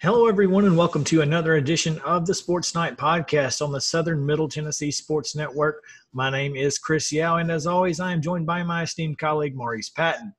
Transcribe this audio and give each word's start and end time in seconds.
Hello, 0.00 0.28
everyone, 0.28 0.64
and 0.64 0.76
welcome 0.76 1.02
to 1.02 1.22
another 1.22 1.56
edition 1.56 1.98
of 2.04 2.24
the 2.24 2.32
Sports 2.32 2.72
Night 2.72 2.96
podcast 2.96 3.60
on 3.60 3.72
the 3.72 3.80
Southern 3.80 4.24
Middle 4.24 4.48
Tennessee 4.48 4.92
Sports 4.92 5.34
Network. 5.34 5.82
My 6.12 6.30
name 6.30 6.54
is 6.54 6.78
Chris 6.78 7.10
Yao, 7.10 7.38
and 7.38 7.50
as 7.50 7.66
always, 7.66 7.98
I 7.98 8.12
am 8.12 8.22
joined 8.22 8.46
by 8.46 8.62
my 8.62 8.84
esteemed 8.84 9.18
colleague, 9.18 9.56
Maurice 9.56 9.88
Patton. 9.90 10.32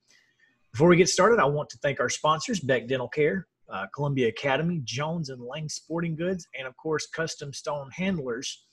Before 0.72 0.88
we 0.88 0.96
get 0.96 1.10
started, 1.10 1.42
I 1.42 1.46
want 1.46 1.68
to 1.72 1.78
thank 1.80 2.00
our 2.00 2.08
sponsors, 2.08 2.62
Beck 2.62 2.88
Dental 2.88 3.10
Care, 3.10 3.48
uh, 3.68 3.88
Columbia 3.94 4.30
Academy, 4.30 4.80
Jones 4.86 5.28
and 5.28 5.42
Lang 5.42 5.68
Sporting 5.68 6.16
Goods, 6.16 6.48
and 6.58 6.66
of 6.66 6.78
course, 6.78 7.08
Custom 7.08 7.52
Stone 7.52 7.90
Handlers. 7.94 8.64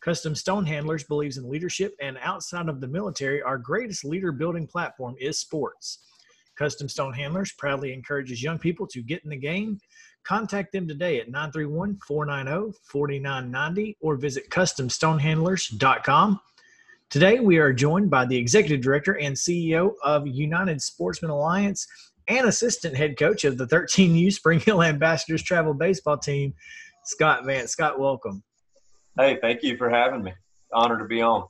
Custom 0.00 0.34
Stone 0.34 0.66
Handlers 0.66 1.04
believes 1.04 1.38
in 1.38 1.48
leadership, 1.48 1.94
and 2.00 2.18
outside 2.20 2.68
of 2.68 2.80
the 2.80 2.88
military, 2.88 3.40
our 3.42 3.58
greatest 3.58 4.04
leader 4.04 4.32
building 4.32 4.66
platform 4.66 5.14
is 5.20 5.38
sports. 5.38 6.00
Custom 6.58 6.88
Stone 6.88 7.14
Handlers 7.14 7.52
proudly 7.52 7.92
encourages 7.92 8.42
young 8.42 8.58
people 8.58 8.86
to 8.88 9.02
get 9.02 9.22
in 9.24 9.30
the 9.30 9.36
game 9.36 9.78
Contact 10.24 10.72
them 10.72 10.86
today 10.86 11.20
at 11.20 11.28
931 11.28 11.98
490 12.06 12.78
4990 12.84 13.96
or 14.00 14.16
visit 14.16 14.48
CustomStonehandlers.com. 14.50 16.40
Today, 17.10 17.40
we 17.40 17.58
are 17.58 17.72
joined 17.72 18.08
by 18.08 18.24
the 18.24 18.36
Executive 18.36 18.80
Director 18.80 19.18
and 19.18 19.36
CEO 19.36 19.92
of 20.04 20.26
United 20.26 20.80
Sportsman 20.80 21.30
Alliance 21.30 21.86
and 22.28 22.46
Assistant 22.46 22.96
Head 22.96 23.18
Coach 23.18 23.44
of 23.44 23.58
the 23.58 23.66
13U 23.66 24.32
Spring 24.32 24.60
Hill 24.60 24.82
Ambassadors 24.82 25.42
Travel 25.42 25.74
Baseball 25.74 26.16
Team, 26.16 26.54
Scott 27.04 27.44
Vance. 27.44 27.72
Scott, 27.72 27.98
welcome. 27.98 28.42
Hey, 29.18 29.38
thank 29.42 29.62
you 29.62 29.76
for 29.76 29.90
having 29.90 30.22
me. 30.22 30.32
Honor 30.72 30.98
to 30.98 31.04
be 31.04 31.20
on. 31.20 31.46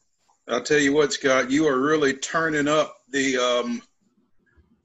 I'll 0.48 0.62
tell 0.62 0.80
you 0.80 0.92
what, 0.92 1.12
Scott, 1.12 1.50
you 1.50 1.68
are 1.68 1.78
really 1.78 2.14
turning 2.14 2.66
up 2.66 2.96
the 3.10 3.36
um, 3.36 3.82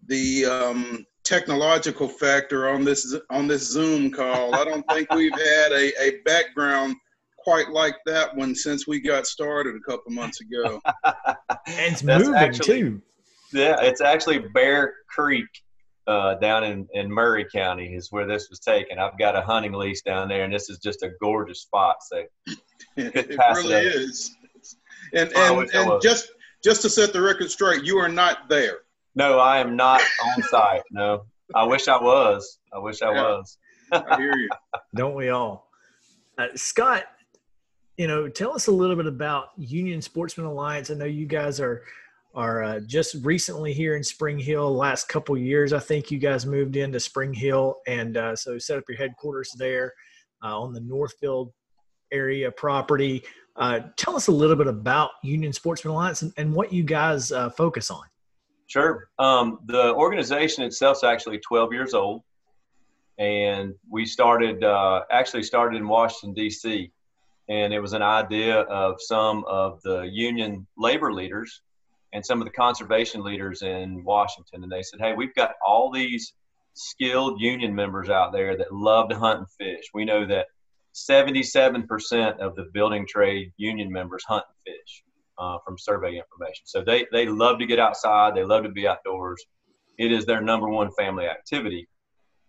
the 0.06 0.46
um, 0.46 1.06
technological 1.28 2.08
factor 2.08 2.70
on 2.70 2.86
this 2.86 3.16
on 3.30 3.48
this 3.48 3.70
Zoom 3.70 4.12
call. 4.12 4.56
I 4.56 4.64
don't 4.64 4.88
think 4.90 5.12
we've 5.14 5.32
had 5.34 5.72
a, 5.74 6.02
a 6.02 6.22
background 6.26 6.96
quite 7.38 7.70
like 7.70 7.96
that 8.06 8.36
one 8.36 8.56
since 8.56 8.88
we 8.88 9.00
got 9.00 9.28
started 9.28 9.76
a 9.76 9.80
couple 9.80 10.12
months 10.12 10.40
ago. 10.42 10.82
and 11.06 11.36
it's 11.68 12.04
moving 12.04 12.34
actually, 12.34 12.66
too. 12.66 13.02
Yeah, 13.54 13.82
it's 13.82 14.02
actually 14.02 14.40
Bear 14.54 14.94
Creek 15.10 15.46
uh, 16.08 16.36
down 16.36 16.64
in, 16.64 16.88
in 16.94 17.12
Maury 17.12 17.46
County 17.54 17.94
is 17.94 18.12
where 18.12 18.26
this 18.26 18.50
was 18.50 18.60
taken. 18.60 18.98
I've 18.98 19.18
got 19.20 19.36
a 19.36 19.42
hunting 19.42 19.74
lease 19.74 20.02
down 20.02 20.30
there, 20.30 20.46
and 20.46 20.54
this 20.54 20.70
is 20.70 20.80
just 20.80 21.04
a 21.04 21.12
gorgeous 21.22 21.62
spot. 21.62 21.98
So 22.02 22.24
it 22.98 23.38
really 23.38 23.76
it 23.76 23.96
is. 23.96 24.36
And 25.14 25.32
and, 25.36 25.70
and 25.74 26.02
just 26.02 26.30
just 26.64 26.82
to 26.84 26.90
set 26.90 27.12
the 27.14 27.22
record 27.22 27.52
straight, 27.52 27.84
you 27.84 27.98
are 27.98 28.10
not 28.10 28.50
there. 28.50 28.80
No, 29.18 29.40
I 29.40 29.58
am 29.58 29.76
not 29.76 30.00
on 30.24 30.44
site. 30.44 30.84
No, 30.92 31.26
I 31.56 31.64
wish 31.64 31.88
I 31.88 32.00
was. 32.00 32.60
I 32.72 32.78
wish 32.78 33.02
I 33.02 33.12
yeah. 33.12 33.24
was. 33.24 33.58
I 33.92 34.16
hear 34.16 34.38
you. 34.38 34.50
Don't 34.96 35.16
we 35.16 35.30
all? 35.30 35.72
Uh, 36.38 36.50
Scott, 36.54 37.06
you 37.98 38.06
know, 38.06 38.30
tell 38.30 38.54
us 38.54 38.68
a 38.68 38.72
little 38.72 38.96
bit 38.96 39.08
about 39.08 39.48
Union 39.58 40.04
Sportsman 40.04 40.46
Alliance. 40.46 40.92
I 40.92 40.94
know 40.94 41.06
you 41.06 41.26
guys 41.26 41.60
are 41.60 41.82
are 42.36 42.64
uh, 42.64 42.80
just 42.82 43.16
recently 43.26 43.74
here 43.74 43.96
in 43.96 44.04
Spring 44.04 44.38
Hill. 44.38 44.72
Last 44.72 45.10
couple 45.10 45.36
years, 45.36 45.74
I 45.74 45.80
think 45.80 46.12
you 46.12 46.20
guys 46.20 46.46
moved 46.46 46.76
into 46.76 47.00
Spring 47.00 47.34
Hill, 47.34 47.78
and 47.88 48.18
uh, 48.18 48.36
so 48.36 48.60
set 48.60 48.78
up 48.78 48.84
your 48.88 49.00
headquarters 49.00 49.52
there 49.58 49.96
uh, 50.44 50.62
on 50.62 50.74
the 50.74 50.82
Northfield 50.82 51.52
area 52.12 52.52
property. 52.52 53.24
Uh, 53.56 53.80
tell 53.96 54.16
us 54.16 54.28
a 54.28 54.32
little 54.32 54.56
bit 54.56 54.68
about 54.68 55.10
Union 55.24 55.52
Sportsman 55.52 55.92
Alliance 55.92 56.22
and, 56.22 56.32
and 56.38 56.54
what 56.54 56.72
you 56.72 56.84
guys 56.84 57.32
uh, 57.32 57.50
focus 57.50 57.90
on. 57.90 58.04
Sure. 58.68 59.10
Um, 59.18 59.60
the 59.66 59.94
organization 59.96 60.64
itself 60.64 60.98
is 60.98 61.04
actually 61.04 61.40
12 61.40 61.74
years 61.74 61.94
old, 61.94 62.22
and 63.18 63.74
we 63.90 64.06
started 64.06 64.64
uh, 64.64 65.02
actually 65.10 65.44
started 65.44 65.78
in 65.78 65.88
Washington 65.88 66.34
D.C. 66.34 66.92
And 67.50 67.74
it 67.74 67.80
was 67.80 67.94
an 67.94 68.02
idea 68.02 68.60
of 68.62 68.98
some 69.00 69.46
of 69.48 69.82
the 69.84 70.02
union 70.02 70.68
labor 70.78 71.14
leaders 71.14 71.62
and 72.12 72.26
some 72.26 72.42
of 72.42 72.46
the 72.46 72.52
conservation 72.52 73.24
leaders 73.24 73.62
in 73.62 74.04
Washington, 74.04 74.64
and 74.64 74.72
they 74.72 74.84
said, 74.84 75.00
"Hey, 75.00 75.14
we've 75.14 75.34
got 75.34 75.54
all 75.66 75.90
these 75.90 76.34
skilled 76.78 77.42
union 77.42 77.74
members 77.74 78.10
out 78.10 78.32
there 78.32 78.58
that 78.58 78.74
love 78.74 79.10
to 79.10 79.18
hunt 79.18 79.40
and 79.40 79.50
fish. 79.58 79.86
We 79.94 80.06
know 80.06 80.26
that 80.28 80.48
77% 80.94 82.40
of 82.40 82.56
the 82.56 82.66
building 82.74 83.06
trade 83.08 83.52
union 83.58 83.92
members 83.92 84.24
hunt 84.28 84.46
and 84.48 84.76
fish 84.76 85.04
uh, 85.38 85.58
from 85.66 85.78
survey 85.78 86.18
information. 86.18 86.66
So 86.66 86.84
they, 86.84 87.06
they 87.12 87.28
love 87.28 87.60
to 87.60 87.66
get 87.66 87.80
outside, 87.80 88.36
they 88.36 88.44
love 88.44 88.64
to 88.64 88.70
be 88.70 88.88
outdoors. 88.88 89.44
It 89.98 90.12
is 90.12 90.26
their 90.26 90.42
number 90.42 90.70
one 90.70 90.92
family 90.98 91.26
activity. 91.26 91.88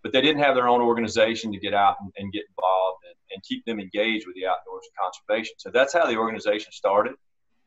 But 0.03 0.13
they 0.13 0.21
didn't 0.21 0.43
have 0.43 0.55
their 0.55 0.69
own 0.69 0.81
organization 0.81 1.53
to 1.53 1.59
get 1.59 1.75
out 1.75 1.97
and, 2.01 2.13
and 2.17 2.33
get 2.33 2.45
involved 2.49 3.03
and, 3.05 3.17
and, 3.33 3.43
keep 3.43 3.65
them 3.65 3.81
engaged 3.81 4.27
with 4.27 4.37
the 4.37 4.47
outdoors 4.47 4.85
and 4.87 4.97
conservation. 5.03 5.55
So 5.59 5.71
that's 5.71 5.93
how 5.93 6.07
the 6.07 6.17
organization 6.17 6.71
started. 6.71 7.15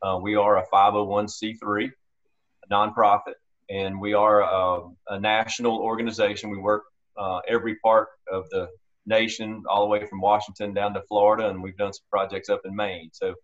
Uh, 0.02 0.18
we 0.22 0.36
are 0.36 0.58
a 0.58 0.66
501c3, 0.74 1.92
a 1.92 2.74
nonprofit, 2.74 3.34
and 3.70 4.00
we 4.00 4.14
are 4.14 4.42
a, 4.42 4.90
a 5.10 5.20
national 5.20 5.78
organization. 5.78 6.50
We 6.50 6.58
work 6.58 6.84
uh, 7.18 7.40
every 7.48 7.76
part 7.84 8.08
of 8.32 8.50
the 8.50 8.70
nation, 9.06 9.64
all 9.70 9.82
the 9.82 9.90
way 9.90 10.06
from 10.06 10.22
Washington 10.22 10.74
down 10.74 10.94
to 10.94 11.02
Florida, 11.04 11.50
and 11.50 11.62
we've 11.62 11.78
done 11.78 11.94
some 11.94 12.06
projects 12.10 12.50
up 12.50 12.62
in 12.66 12.76
Maine. 12.76 13.10
So 13.14 13.36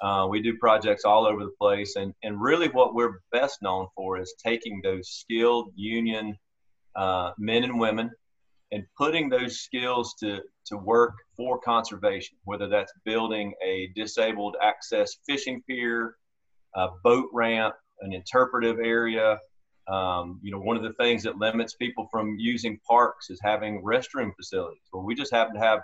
uh, 0.00 0.26
we 0.28 0.42
do 0.42 0.56
projects 0.58 1.04
all 1.04 1.26
over 1.26 1.44
the 1.44 1.54
place, 1.58 1.96
and, 1.96 2.12
and 2.22 2.40
really 2.40 2.68
what 2.68 2.94
we're 2.94 3.20
best 3.32 3.62
known 3.62 3.86
for 3.94 4.18
is 4.18 4.34
taking 4.44 4.80
those 4.82 5.08
skilled 5.08 5.72
union 5.74 6.36
uh, 6.94 7.32
men 7.38 7.64
and 7.64 7.78
women 7.78 8.10
and 8.72 8.84
putting 8.98 9.28
those 9.28 9.60
skills 9.60 10.14
to, 10.20 10.40
to 10.66 10.76
work 10.76 11.14
for 11.36 11.58
conservation, 11.60 12.36
whether 12.44 12.68
that's 12.68 12.92
building 13.04 13.54
a 13.64 13.90
disabled 13.94 14.56
access 14.60 15.16
fishing 15.26 15.62
pier, 15.68 16.16
a 16.74 16.88
boat 17.04 17.28
ramp, 17.32 17.74
an 18.00 18.12
interpretive 18.12 18.78
area. 18.78 19.38
Um, 19.88 20.40
you 20.42 20.50
know, 20.50 20.58
one 20.58 20.76
of 20.76 20.82
the 20.82 20.94
things 20.94 21.22
that 21.22 21.38
limits 21.38 21.74
people 21.74 22.08
from 22.10 22.36
using 22.38 22.80
parks 22.88 23.30
is 23.30 23.38
having 23.42 23.82
restroom 23.82 24.32
facilities. 24.36 24.82
Well, 24.92 25.04
we 25.04 25.14
just 25.14 25.32
happen 25.32 25.54
to 25.54 25.60
have 25.60 25.80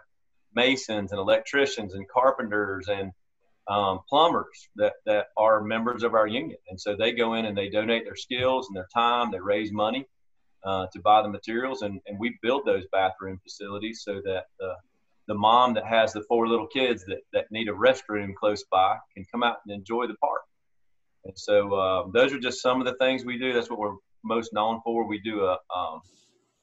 masons 0.55 1.13
and 1.13 1.21
electricians 1.21 1.95
and 1.95 2.05
carpenters 2.09 2.89
and 2.89 3.13
um, 3.69 4.01
plumbers 4.09 4.69
that, 4.77 4.95
that 5.07 5.27
are 5.37 5.63
members 5.63 6.03
of 6.03 6.15
our 6.15 6.27
union. 6.27 6.59
And 6.69 6.81
so 6.81 6.97
they 6.97 7.13
go 7.13 7.35
in 7.35 7.45
and 7.47 7.57
they 7.57 7.69
donate 7.69 8.05
their 8.05 8.17
skills 8.17 8.69
and 8.69 8.77
their 8.77 8.89
time, 8.93 9.31
they 9.31 9.41
raise 9.41 9.73
money 9.73 10.07
uh, 10.65 10.87
to 10.93 11.01
buy 11.01 11.23
the 11.23 11.29
materials, 11.29 11.83
and, 11.83 12.01
and 12.07 12.19
we 12.19 12.39
build 12.43 12.65
those 12.65 12.85
bathroom 12.93 13.41
facilities 13.43 14.03
so 14.05 14.21
that 14.25 14.45
the, 14.59 14.75
mom 15.35 15.73
that 15.73 15.87
has 15.87 16.13
the 16.13 16.23
four 16.29 16.47
little 16.47 16.67
kids 16.67 17.07
that, 17.07 17.21
that 17.33 17.51
need 17.51 17.67
a 17.67 17.73
restroom 17.73 18.35
close 18.35 18.65
by 18.71 18.97
can 19.15 19.25
come 19.33 19.43
out 19.43 19.57
and 19.65 19.75
enjoy 19.75 20.07
the 20.07 20.15
park. 20.17 20.43
And 21.25 21.33
so 21.37 21.75
um, 21.81 22.11
those 22.13 22.35
are 22.35 22.39
just 22.39 22.61
some 22.61 22.81
of 22.81 22.87
the 22.87 22.97
things 22.97 23.25
we 23.25 23.39
do. 23.39 23.55
That's 23.55 23.71
what 23.71 23.79
we're 23.79 23.97
most 24.23 24.53
known 24.53 24.83
for. 24.85 25.09
We 25.09 25.21
do 25.21 25.45
a, 25.45 25.57
um, 25.75 26.01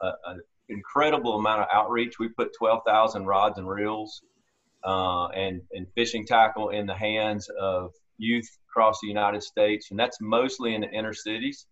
an 0.02 0.40
incredible 0.70 1.40
amount 1.40 1.62
of 1.62 1.68
outreach. 1.74 2.20
We 2.20 2.30
put 2.30 2.54
12,000 2.58 3.26
rods 3.26 3.58
and 3.58 3.68
reels 3.68 4.22
uh, 4.84 5.28
and, 5.28 5.62
and 5.72 5.88
fishing 5.96 6.26
tackle 6.26 6.70
in 6.70 6.86
the 6.86 6.96
hands 6.96 7.50
of 7.60 7.92
youth 8.18 8.48
across 8.70 9.00
the 9.02 9.08
United 9.08 9.44
States. 9.44 9.92
And 9.92 10.00
that's 10.00 10.20
mostly 10.22 10.76
in 10.76 10.82
the 10.82 10.90
inner 10.90 11.14
cities 11.14 11.66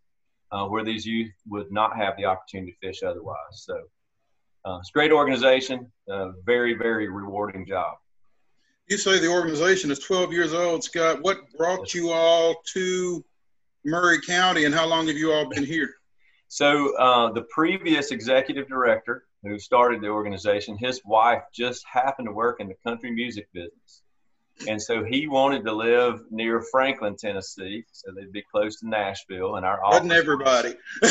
uh, 0.52 0.66
where 0.66 0.84
these 0.84 1.06
youth 1.06 1.32
would 1.48 1.72
not 1.72 1.96
have 1.96 2.16
the 2.18 2.26
opportunity 2.26 2.78
to 2.82 2.88
fish 2.88 3.04
otherwise. 3.04 3.38
So 3.54 3.76
uh, 4.66 4.78
it's 4.80 4.90
a 4.90 4.94
great 4.94 5.12
organization, 5.12 5.92
a 6.10 6.32
very, 6.46 6.74
very 6.74 7.08
rewarding 7.10 7.66
job. 7.66 7.96
You 8.88 8.98
say 8.98 9.20
the 9.20 9.28
organization 9.28 9.92
is 9.92 10.00
12 10.00 10.32
years 10.32 10.54
old, 10.54 10.84
Scott. 10.84 11.22
What 11.22 11.40
brought 11.58 11.94
you 11.94 12.12
all 12.12 12.56
to 12.74 13.24
Maury 13.86 14.22
County 14.22 14.66
and 14.66 14.74
how 14.74 14.86
long 14.86 15.08
have 15.08 15.18
you 15.18 15.32
all 15.34 15.48
been 15.50 15.66
here? 15.66 15.94
So 16.48 16.96
uh, 16.96 17.32
the 17.34 17.44
previous 17.44 18.12
executive 18.12 18.70
director 18.70 19.27
who 19.44 19.60
started 19.60 20.02
the 20.02 20.08
organization, 20.08 20.78
his 20.78 21.02
wife 21.06 21.44
just 21.54 21.86
happened 21.92 22.28
to 22.28 22.32
work 22.32 22.60
in 22.60 22.68
the 22.68 22.76
country 22.86 23.12
music 23.12 23.48
business. 23.54 24.02
And 24.68 24.82
so 24.82 25.04
he 25.04 25.28
wanted 25.28 25.64
to 25.66 25.72
live 25.72 26.22
near 26.32 26.62
Franklin, 26.72 27.16
Tennessee, 27.16 27.86
so 27.92 28.12
they'd 28.12 28.32
be 28.32 28.44
close 28.52 28.80
to 28.80 28.90
Nashville. 28.90 29.56
And 29.56 29.66
our 29.66 29.84
office. 29.84 30.00
Wasn't 30.02 30.14
everybody. 30.14 30.76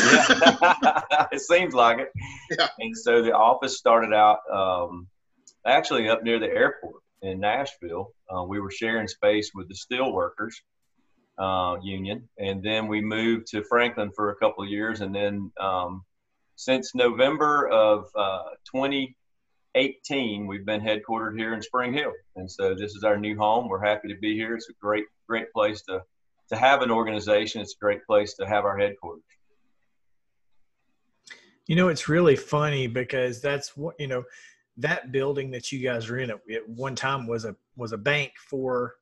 it 1.31 1.41
seems 1.41 1.73
like 1.73 1.99
it. 1.99 2.11
Yeah. 2.51 2.67
And 2.79 2.97
so 2.97 3.21
the 3.21 3.31
office 3.31 3.77
started 3.77 4.13
out 4.13 4.39
um, 4.51 5.07
actually 5.65 6.09
up 6.09 6.23
near 6.23 6.39
the 6.39 6.47
airport 6.47 7.01
in 7.21 7.39
Nashville. 7.39 8.11
Uh, 8.29 8.43
we 8.43 8.59
were 8.59 8.71
sharing 8.71 9.07
space 9.07 9.51
with 9.55 9.69
the 9.69 9.75
steelworkers 9.75 10.55
uh, 11.37 11.77
union, 11.81 12.27
and 12.37 12.61
then 12.63 12.87
we 12.87 13.01
moved 13.01 13.47
to 13.47 13.63
Franklin 13.63 14.11
for 14.15 14.31
a 14.31 14.35
couple 14.35 14.63
of 14.63 14.69
years, 14.69 15.01
and 15.01 15.13
then 15.13 15.51
um, 15.59 16.03
since 16.57 16.95
November 16.95 17.69
of 17.69 18.09
uh, 18.15 18.49
2018, 18.73 20.47
we've 20.47 20.65
been 20.65 20.81
headquartered 20.81 21.37
here 21.37 21.53
in 21.53 21.61
Spring 21.61 21.93
Hill, 21.93 22.11
and 22.35 22.51
so 22.51 22.73
this 22.75 22.95
is 22.95 23.03
our 23.03 23.17
new 23.17 23.37
home. 23.37 23.69
We're 23.69 23.83
happy 23.83 24.07
to 24.09 24.17
be 24.19 24.33
here. 24.33 24.55
It's 24.55 24.67
a 24.69 24.73
great, 24.81 25.05
great 25.29 25.53
place 25.53 25.81
to 25.83 26.01
to 26.49 26.55
have 26.55 26.81
an 26.81 26.89
organization. 26.89 27.61
It's 27.61 27.75
a 27.75 27.83
great 27.83 28.05
place 28.05 28.33
to 28.35 28.47
have 28.47 28.65
our 28.65 28.77
headquarters. 28.77 29.23
You 31.67 31.75
know, 31.75 31.89
it's 31.89 32.09
really 32.09 32.35
funny 32.35 32.87
because 32.87 33.39
that's 33.39 33.77
what 33.77 33.95
you 33.99 34.07
know 34.07 34.23
that 34.77 35.11
building 35.11 35.51
that 35.51 35.71
you 35.71 35.79
guys 35.79 36.09
are 36.09 36.17
in 36.17 36.31
at, 36.31 36.39
one 36.67 36.95
time 36.95 37.27
was 37.27 37.45
a 37.45 37.55
was 37.75 37.91
a 37.91 37.97
bank 37.97 38.31
for 38.37 38.95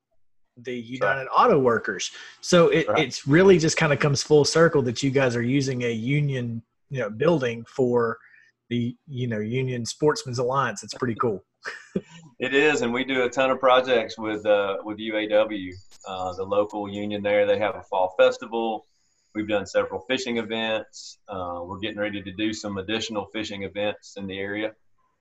the 0.57 0.73
United 0.73 1.27
right. 1.27 1.45
Auto 1.45 1.57
Workers. 1.57 2.11
So 2.41 2.67
it 2.67 2.89
right. 2.89 2.99
it's 2.99 3.25
really 3.25 3.59
just 3.59 3.77
kind 3.77 3.93
of 3.93 3.99
comes 3.99 4.23
full 4.23 4.43
circle 4.43 4.81
that 4.81 5.01
you 5.01 5.09
guys 5.09 5.37
are 5.37 5.41
using 5.41 5.83
a 5.83 5.91
union 5.91 6.61
you 6.89 6.99
know 6.99 7.09
building 7.09 7.65
for 7.67 8.17
the 8.69 8.95
you 9.07 9.27
know 9.27 9.39
Union 9.39 9.85
Sportsmen's 9.85 10.39
Alliance. 10.39 10.83
It's 10.83 10.93
pretty 10.93 11.15
cool. 11.15 11.43
it 12.39 12.53
is, 12.53 12.81
and 12.81 12.93
we 12.93 13.03
do 13.03 13.23
a 13.23 13.29
ton 13.29 13.51
of 13.51 13.59
projects 13.59 14.17
with 14.17 14.45
uh, 14.45 14.77
with 14.83 14.97
UAW, 14.97 15.71
uh, 16.07 16.33
the 16.33 16.43
local 16.43 16.89
union 16.89 17.21
there. 17.23 17.45
They 17.45 17.59
have 17.59 17.75
a 17.75 17.83
fall 17.83 18.13
festival. 18.17 18.85
We've 19.33 19.47
done 19.47 19.65
several 19.65 19.99
fishing 20.07 20.37
events. 20.37 21.17
Uh, 21.27 21.61
we're 21.63 21.79
getting 21.79 21.99
ready 21.99 22.21
to 22.21 22.31
do 22.31 22.53
some 22.53 22.77
additional 22.77 23.25
fishing 23.33 23.63
events 23.63 24.15
in 24.15 24.27
the 24.27 24.39
area. 24.39 24.71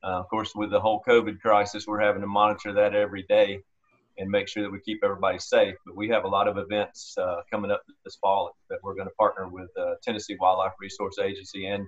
Uh, 0.05 0.20
of 0.20 0.28
course, 0.28 0.52
with 0.55 0.70
the 0.70 0.78
whole 0.78 1.02
COVID 1.06 1.40
crisis, 1.40 1.87
we're 1.87 2.00
having 2.00 2.20
to 2.20 2.28
monitor 2.28 2.72
that 2.75 2.94
every 2.94 3.25
day 3.25 3.61
and 4.19 4.31
make 4.31 4.49
sure 4.49 4.62
that 4.62 4.70
we 4.70 4.81
keep 4.81 5.00
everybody 5.02 5.38
safe. 5.38 5.75
But 5.87 5.96
we 5.96 6.08
have 6.08 6.25
a 6.25 6.28
lot 6.28 6.49
of 6.49 6.58
events 6.58 7.14
uh, 7.19 7.37
coming 7.50 7.70
up 7.70 7.82
this 8.05 8.16
fall 8.16 8.56
that 8.70 8.78
we're 8.82 8.94
going 8.94 9.08
to 9.08 9.14
partner 9.14 9.49
with 9.49 9.70
uh, 9.78 9.94
Tennessee 10.02 10.37
Wildlife 10.40 10.72
Resource 10.81 11.19
Agency 11.19 11.66
and 11.66 11.87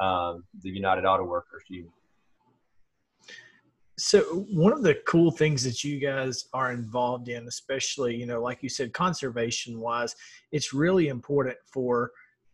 um, 0.00 0.44
the 0.62 0.70
United 0.70 1.04
Auto 1.04 1.24
Workers 1.24 1.62
Union. 1.68 1.92
So 3.98 4.22
one 4.50 4.72
of 4.72 4.82
the 4.82 4.98
cool 5.06 5.30
things 5.30 5.62
that 5.64 5.84
you 5.84 6.00
guys 6.00 6.46
are 6.54 6.72
involved 6.72 7.28
in, 7.28 7.46
especially 7.46 8.16
you 8.16 8.24
know, 8.24 8.40
like 8.40 8.62
you 8.62 8.70
said, 8.70 8.94
conservation 8.94 9.78
wise, 9.78 10.16
it's 10.52 10.72
really 10.72 11.08
important 11.08 11.58
for 11.70 12.10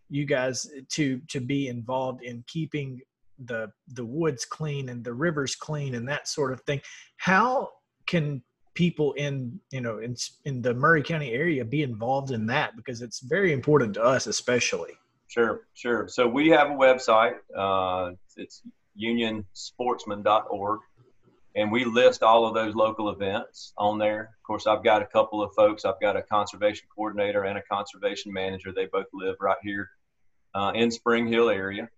you 0.08 0.24
guys 0.24 0.68
to 0.88 1.20
to 1.28 1.40
be 1.40 1.68
involved 1.68 2.22
in 2.22 2.42
keeping 2.48 3.00
the 3.44 3.70
the 3.88 4.04
woods 4.04 4.44
clean 4.44 4.88
and 4.88 5.04
the 5.04 5.12
rivers 5.12 5.54
clean 5.54 5.94
and 5.94 6.08
that 6.08 6.26
sort 6.26 6.52
of 6.52 6.60
thing. 6.62 6.80
How 7.18 7.70
can 8.06 8.42
people 8.76 9.12
in 9.14 9.58
you 9.70 9.81
know 9.81 9.99
in 9.99 10.14
in 10.44 10.62
the 10.62 10.73
Maury 10.75 11.02
County 11.02 11.32
area 11.32 11.64
be 11.64 11.82
involved 11.82 12.31
in 12.31 12.46
that 12.46 12.76
because 12.76 13.02
it's 13.02 13.20
very 13.20 13.52
important 13.52 13.94
to 13.94 14.02
us, 14.02 14.28
especially. 14.28 14.93
Sure, 15.28 15.62
sure. 15.75 16.06
So 16.06 16.28
we 16.28 16.49
have 16.50 16.70
a 16.70 16.75
website. 16.75 17.34
Uh, 17.56 18.12
it's 18.37 18.62
unionsportsman.org, 19.02 20.81
and 21.56 21.73
we 21.73 21.84
list 21.84 22.23
all 22.23 22.46
of 22.46 22.55
those 22.55 22.75
local 22.76 23.11
events 23.11 23.73
on 23.76 23.99
there. 23.99 24.20
Of 24.20 24.46
course, 24.46 24.67
I've 24.67 24.84
got 24.84 25.02
a 25.02 25.06
couple 25.06 25.43
of 25.43 25.52
folks. 25.55 25.84
I've 25.84 26.00
got 26.00 26.17
a 26.17 26.23
conservation 26.23 26.87
coordinator 26.94 27.44
and 27.44 27.58
a 27.58 27.62
conservation 27.62 28.32
manager. 28.32 28.73
They 28.73 28.87
both 28.87 29.06
live 29.12 29.37
right 29.40 29.56
here 29.62 29.90
uh, 30.55 30.73
in 30.75 30.90
Spring 30.90 31.26
Hill 31.26 31.50
area, 31.50 31.88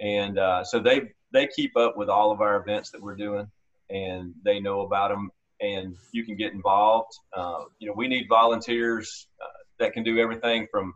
and 0.00 0.38
uh, 0.38 0.64
so 0.64 0.80
they 0.80 1.12
they 1.32 1.46
keep 1.46 1.76
up 1.76 1.96
with 1.96 2.08
all 2.08 2.32
of 2.32 2.40
our 2.40 2.56
events 2.56 2.90
that 2.90 3.00
we're 3.00 3.16
doing, 3.16 3.46
and 3.90 4.34
they 4.44 4.60
know 4.60 4.80
about 4.80 5.10
them. 5.10 5.30
And 5.62 5.96
you 6.12 6.24
can 6.24 6.36
get 6.36 6.52
involved. 6.52 7.12
Uh, 7.34 7.60
you 7.78 7.88
know, 7.88 7.94
we 7.96 8.08
need 8.08 8.26
volunteers 8.28 9.28
uh, 9.40 9.46
that 9.78 9.94
can 9.94 10.02
do 10.02 10.18
everything 10.18 10.66
from 10.70 10.92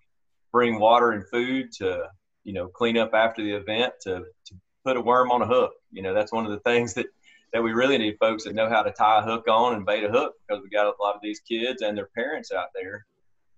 bring 0.52 0.78
water 0.78 1.12
and 1.12 1.24
food 1.28 1.70
to 1.70 2.04
you 2.44 2.52
know 2.54 2.68
clean 2.68 2.96
up 2.96 3.10
after 3.12 3.42
the 3.42 3.52
event 3.52 3.92
to, 4.00 4.22
to 4.46 4.54
put 4.84 4.96
a 4.96 5.00
worm 5.00 5.30
on 5.30 5.42
a 5.42 5.46
hook 5.46 5.72
you 5.92 6.00
know 6.00 6.14
that's 6.14 6.32
one 6.32 6.46
of 6.46 6.50
the 6.52 6.60
things 6.60 6.94
that 6.94 7.04
that 7.52 7.62
we 7.62 7.72
really 7.72 7.98
need 7.98 8.16
folks 8.18 8.44
that 8.44 8.54
know 8.54 8.68
how 8.68 8.82
to 8.82 8.90
tie 8.92 9.18
a 9.18 9.22
hook 9.22 9.44
on 9.48 9.74
and 9.74 9.84
bait 9.84 10.04
a 10.04 10.08
hook 10.08 10.32
because 10.48 10.62
we 10.62 10.70
got 10.70 10.86
a 10.86 10.92
lot 11.02 11.14
of 11.14 11.20
these 11.22 11.40
kids 11.40 11.82
and 11.82 11.98
their 11.98 12.08
parents 12.16 12.52
out 12.52 12.68
there 12.74 13.04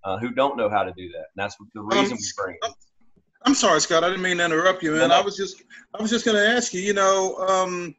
uh, 0.05 0.19
who 0.19 0.31
don't 0.31 0.57
know 0.57 0.69
how 0.69 0.83
to 0.83 0.93
do 0.97 1.09
that 1.11 1.27
and 1.35 1.37
that's 1.37 1.57
the 1.75 1.81
um, 1.81 1.89
reason 1.89 2.13
um, 2.13 2.19
we 2.19 2.45
bring 2.45 2.57
it. 2.63 2.75
I'm 3.43 3.55
sorry, 3.55 3.81
Scott. 3.81 4.03
I 4.03 4.09
didn't 4.09 4.23
mean 4.23 4.39
to 4.39 4.45
interrupt 4.45 4.83
you, 4.83 4.91
man. 4.91 5.01
No, 5.01 5.07
no. 5.07 5.15
I 5.15 5.21
was 5.21 5.37
just, 5.37 5.63
I 5.95 6.03
was 6.03 6.11
just 6.11 6.25
going 6.25 6.37
to 6.37 6.45
ask 6.45 6.75
you. 6.75 6.81
You 6.81 6.93
know, 6.93 7.37
um, 7.37 7.95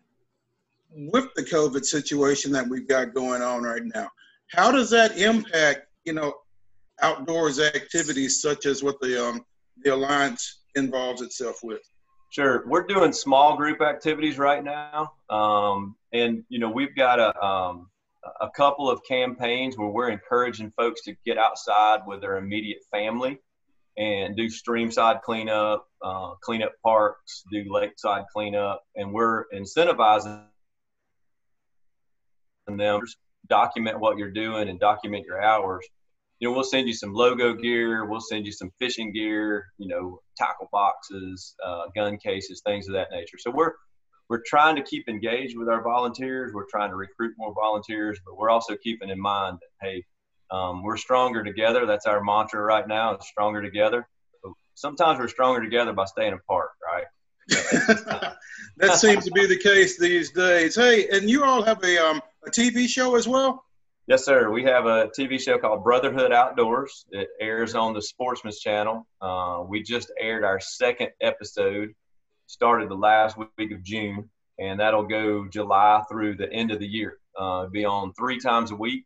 with 0.91 1.33
the 1.35 1.43
COVID 1.43 1.85
situation 1.85 2.51
that 2.51 2.67
we've 2.67 2.87
got 2.87 3.13
going 3.13 3.41
on 3.41 3.63
right 3.63 3.83
now, 3.83 4.09
how 4.51 4.71
does 4.71 4.89
that 4.89 5.17
impact, 5.17 5.87
you 6.05 6.13
know, 6.13 6.33
outdoors 7.01 7.59
activities 7.59 8.41
such 8.41 8.65
as 8.65 8.83
what 8.83 8.99
the 8.99 9.23
um, 9.23 9.45
the 9.83 9.93
alliance 9.93 10.61
involves 10.75 11.21
itself 11.21 11.59
with? 11.63 11.81
Sure, 12.31 12.63
we're 12.67 12.85
doing 12.85 13.11
small 13.11 13.55
group 13.57 13.81
activities 13.81 14.37
right 14.37 14.63
now, 14.63 15.13
um, 15.29 15.95
and 16.13 16.43
you 16.49 16.59
know 16.59 16.69
we've 16.69 16.95
got 16.95 17.19
a 17.19 17.43
um, 17.43 17.89
a 18.41 18.49
couple 18.49 18.89
of 18.89 19.01
campaigns 19.07 19.77
where 19.77 19.89
we're 19.89 20.09
encouraging 20.09 20.71
folks 20.75 21.01
to 21.03 21.15
get 21.25 21.37
outside 21.37 22.01
with 22.05 22.21
their 22.21 22.37
immediate 22.37 22.79
family 22.91 23.39
and 23.97 24.35
do 24.35 24.45
streamside 24.47 25.21
cleanup, 25.21 25.85
uh, 26.01 26.31
clean 26.41 26.63
up 26.63 26.73
parks, 26.83 27.43
do 27.51 27.65
lakeside 27.69 28.23
cleanup, 28.33 28.83
and 28.95 29.11
we're 29.11 29.45
incentivizing 29.53 30.45
them 32.77 33.01
document 33.47 33.99
what 33.99 34.17
you're 34.17 34.31
doing 34.31 34.69
and 34.69 34.79
document 34.79 35.25
your 35.25 35.41
hours 35.41 35.85
you 36.39 36.47
know, 36.47 36.53
we'll 36.53 36.63
send 36.63 36.87
you 36.87 36.93
some 36.93 37.13
logo 37.13 37.53
gear, 37.53 38.05
we'll 38.05 38.21
send 38.21 38.45
you 38.45 38.51
some 38.51 38.71
fishing 38.79 39.11
gear, 39.11 39.67
you 39.77 39.87
know, 39.87 40.21
tackle 40.37 40.69
boxes, 40.71 41.55
uh, 41.65 41.83
gun 41.93 42.17
cases, 42.17 42.61
things 42.65 42.87
of 42.87 42.93
that 42.93 43.09
nature. 43.11 43.37
So 43.37 43.51
we're 43.51 43.73
we're 44.29 44.41
trying 44.45 44.75
to 44.75 44.83
keep 44.83 45.09
engaged 45.09 45.57
with 45.57 45.67
our 45.67 45.81
volunteers. 45.81 46.53
We're 46.53 46.69
trying 46.69 46.91
to 46.91 46.95
recruit 46.95 47.33
more 47.37 47.53
volunteers, 47.53 48.19
but 48.25 48.37
we're 48.37 48.51
also 48.51 48.77
keeping 48.77 49.09
in 49.09 49.19
mind 49.19 49.57
that 49.59 49.87
hey, 49.87 50.05
um, 50.51 50.83
we're 50.83 50.97
stronger 50.97 51.43
together. 51.43 51.85
That's 51.85 52.05
our 52.05 52.23
mantra 52.23 52.61
right 52.61 52.87
now: 52.87 53.15
is 53.17 53.27
stronger 53.27 53.61
together. 53.61 54.07
But 54.41 54.53
sometimes 54.75 55.19
we're 55.19 55.27
stronger 55.27 55.61
together 55.61 55.91
by 55.91 56.05
staying 56.05 56.33
apart, 56.33 56.69
right? 56.85 57.05
that 58.77 58.95
seems 58.95 59.25
to 59.25 59.31
be 59.31 59.45
the 59.45 59.57
case 59.57 59.99
these 59.99 60.31
days. 60.31 60.75
Hey, 60.75 61.09
and 61.09 61.29
you 61.29 61.43
all 61.43 61.63
have 61.63 61.83
a 61.83 61.97
um, 61.97 62.21
a 62.45 62.49
TV 62.49 62.87
show 62.87 63.15
as 63.15 63.27
well. 63.27 63.63
Yes, 64.07 64.25
sir. 64.25 64.49
We 64.49 64.63
have 64.63 64.85
a 64.85 65.09
TV 65.17 65.39
show 65.39 65.59
called 65.59 65.83
Brotherhood 65.83 66.31
Outdoors. 66.31 67.05
It 67.11 67.29
airs 67.39 67.75
on 67.75 67.93
the 67.93 68.01
Sportsman's 68.01 68.59
Channel. 68.59 69.05
Uh, 69.21 69.63
we 69.67 69.83
just 69.83 70.11
aired 70.19 70.43
our 70.43 70.59
second 70.59 71.09
episode, 71.21 71.93
started 72.47 72.89
the 72.89 72.95
last 72.95 73.37
week 73.37 73.71
of 73.71 73.83
June, 73.83 74.29
and 74.57 74.79
that'll 74.79 75.05
go 75.05 75.47
July 75.47 76.01
through 76.09 76.37
the 76.37 76.51
end 76.51 76.71
of 76.71 76.79
the 76.79 76.87
year. 76.87 77.19
Uh, 77.37 77.67
be 77.67 77.85
on 77.85 78.13
three 78.13 78.39
times 78.39 78.71
a 78.71 78.75
week, 78.75 79.05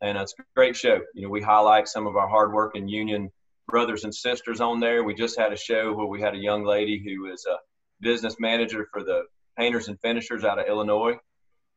and 0.00 0.16
it's 0.16 0.34
a 0.38 0.42
great 0.54 0.76
show. 0.76 1.00
You 1.14 1.22
know, 1.22 1.28
we 1.28 1.42
highlight 1.42 1.88
some 1.88 2.06
of 2.06 2.16
our 2.16 2.28
hardworking 2.28 2.88
union 2.88 3.32
brothers 3.66 4.04
and 4.04 4.14
sisters 4.14 4.60
on 4.60 4.78
there. 4.78 5.02
We 5.02 5.14
just 5.14 5.38
had 5.38 5.52
a 5.52 5.56
show 5.56 5.92
where 5.92 6.06
we 6.06 6.20
had 6.20 6.34
a 6.34 6.38
young 6.38 6.64
lady 6.64 7.02
who 7.04 7.32
is 7.32 7.46
a 7.50 7.56
business 8.00 8.36
manager 8.38 8.86
for 8.92 9.02
the 9.02 9.22
painters 9.58 9.88
and 9.88 10.00
finishers 10.00 10.44
out 10.44 10.60
of 10.60 10.66
Illinois 10.68 11.16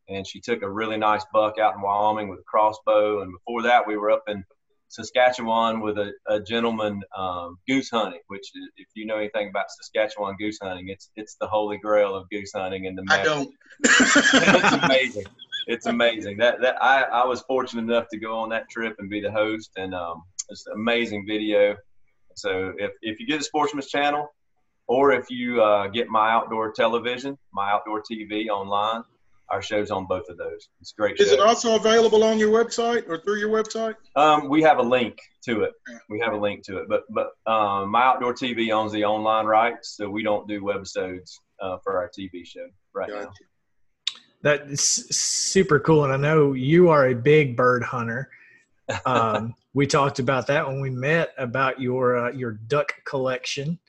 and 0.07 0.27
she 0.27 0.39
took 0.39 0.61
a 0.61 0.69
really 0.69 0.97
nice 0.97 1.25
buck 1.33 1.57
out 1.59 1.75
in 1.75 1.81
Wyoming 1.81 2.29
with 2.29 2.39
a 2.39 2.43
crossbow. 2.43 3.21
And 3.21 3.31
before 3.31 3.63
that, 3.63 3.87
we 3.87 3.97
were 3.97 4.11
up 4.11 4.23
in 4.27 4.43
Saskatchewan 4.93 5.81
with 5.81 5.97
a, 5.97 6.13
a 6.27 6.39
gentleman 6.39 7.01
um, 7.17 7.57
goose 7.67 7.89
hunting, 7.89 8.19
which 8.27 8.51
if 8.77 8.87
you 8.93 9.05
know 9.05 9.17
anything 9.17 9.49
about 9.49 9.65
Saskatchewan 9.69 10.35
goose 10.37 10.59
hunting, 10.61 10.89
it's 10.89 11.09
it's 11.15 11.35
the 11.41 11.47
holy 11.47 11.77
grail 11.77 12.15
of 12.15 12.29
goose 12.29 12.51
hunting 12.53 12.85
in 12.85 12.95
the 12.95 13.03
I 13.09 13.23
don't. 13.23 13.49
it's 13.79 14.73
amazing. 14.83 15.25
It's 15.65 15.85
amazing. 15.87 16.37
That 16.37 16.61
that 16.61 16.81
I, 16.83 17.03
I 17.03 17.25
was 17.25 17.41
fortunate 17.41 17.91
enough 17.91 18.07
to 18.09 18.19
go 18.19 18.37
on 18.37 18.49
that 18.49 18.69
trip 18.69 18.95
and 18.99 19.09
be 19.09 19.19
the 19.19 19.31
host, 19.31 19.71
and 19.77 19.95
um, 19.95 20.23
it's 20.49 20.67
an 20.67 20.73
amazing 20.75 21.25
video. 21.27 21.75
So 22.35 22.73
if 22.77 22.91
if 23.01 23.19
you 23.19 23.25
get 23.25 23.41
a 23.41 23.43
Sportsman's 23.43 23.87
Channel, 23.87 24.27
or 24.87 25.11
if 25.11 25.29
you 25.31 25.61
uh, 25.61 25.87
get 25.87 26.07
my 26.07 26.31
outdoor 26.31 26.71
television, 26.71 27.37
my 27.51 27.71
outdoor 27.71 28.03
TV 28.03 28.49
online, 28.49 29.03
our 29.53 29.61
show's 29.61 29.91
on 29.91 30.07
both 30.07 30.27
of 30.29 30.37
those. 30.37 30.67
It's 30.81 30.93
great. 30.93 31.19
Is 31.19 31.27
show. 31.27 31.35
it 31.35 31.39
also 31.39 31.75
available 31.75 32.23
on 32.23 32.39
your 32.39 32.49
website 32.49 33.07
or 33.07 33.19
through 33.19 33.37
your 33.37 33.49
website? 33.49 33.93
Um, 34.15 34.49
we 34.49 34.63
have 34.63 34.79
a 34.79 34.81
link 34.81 35.19
to 35.45 35.61
it. 35.61 35.73
We 36.09 36.19
have 36.19 36.33
a 36.33 36.37
link 36.37 36.63
to 36.65 36.77
it, 36.79 36.89
but 36.89 37.03
but 37.09 37.27
um, 37.45 37.91
my 37.91 38.01
outdoor 38.01 38.33
TV 38.33 38.71
owns 38.71 38.91
the 38.91 39.05
online 39.05 39.45
rights, 39.45 39.95
so 39.95 40.09
we 40.09 40.23
don't 40.23 40.47
do 40.47 40.59
webisodes 40.61 41.31
uh, 41.61 41.77
for 41.83 41.97
our 41.97 42.09
TV 42.17 42.45
show 42.45 42.65
right 42.95 43.09
gotcha. 43.09 43.25
now. 43.25 43.31
That's 44.41 45.15
super 45.15 45.79
cool, 45.79 46.03
and 46.03 46.11
I 46.11 46.17
know 46.17 46.53
you 46.53 46.89
are 46.89 47.07
a 47.07 47.15
big 47.15 47.55
bird 47.55 47.83
hunter. 47.83 48.29
Um, 49.05 49.55
we 49.73 49.87
talked 49.87 50.19
about 50.19 50.45
that 50.47 50.67
when 50.67 50.81
we 50.81 50.89
met 50.89 51.33
about 51.37 51.79
your 51.79 52.17
uh, 52.17 52.31
your 52.33 52.51
duck 52.67 52.93
collection, 53.05 53.79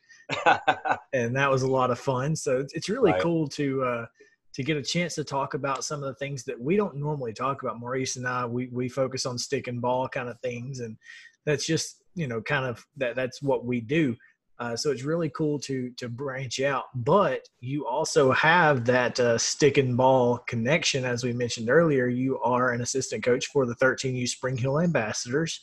and 1.12 1.34
that 1.34 1.50
was 1.50 1.62
a 1.62 1.66
lot 1.66 1.90
of 1.90 1.98
fun. 1.98 2.36
So 2.36 2.64
it's 2.72 2.88
really 2.88 3.10
right. 3.10 3.20
cool 3.20 3.48
to 3.48 3.82
uh, 3.82 4.06
to 4.54 4.62
get 4.62 4.76
a 4.76 4.82
chance 4.82 5.14
to 5.16 5.24
talk 5.24 5.54
about 5.54 5.84
some 5.84 6.02
of 6.02 6.06
the 6.06 6.14
things 6.14 6.44
that 6.44 6.60
we 6.60 6.76
don't 6.76 6.96
normally 6.96 7.32
talk 7.32 7.62
about. 7.62 7.78
Maurice 7.80 8.16
and 8.16 8.26
I, 8.26 8.46
we, 8.46 8.68
we 8.68 8.88
focus 8.88 9.26
on 9.26 9.36
stick 9.36 9.66
and 9.66 9.80
ball 9.80 10.08
kind 10.08 10.28
of 10.28 10.40
things. 10.40 10.80
And 10.80 10.96
that's 11.44 11.66
just, 11.66 12.02
you 12.14 12.28
know, 12.28 12.40
kind 12.40 12.64
of 12.64 12.84
that 12.96 13.16
that's 13.16 13.42
what 13.42 13.64
we 13.64 13.80
do. 13.80 14.16
Uh, 14.60 14.76
so 14.76 14.92
it's 14.92 15.02
really 15.02 15.28
cool 15.30 15.58
to 15.58 15.90
to 15.96 16.08
branch 16.08 16.60
out, 16.60 16.84
but 16.94 17.40
you 17.58 17.86
also 17.88 18.30
have 18.30 18.84
that 18.84 19.18
uh, 19.18 19.36
stick 19.36 19.78
and 19.78 19.96
ball 19.96 20.38
connection, 20.46 21.04
as 21.04 21.24
we 21.24 21.32
mentioned 21.32 21.68
earlier. 21.68 22.06
You 22.06 22.38
are 22.38 22.70
an 22.70 22.80
assistant 22.80 23.24
coach 23.24 23.46
for 23.46 23.66
the 23.66 23.74
13U 23.74 24.28
Spring 24.28 24.56
Hill 24.56 24.80
Ambassadors. 24.80 25.60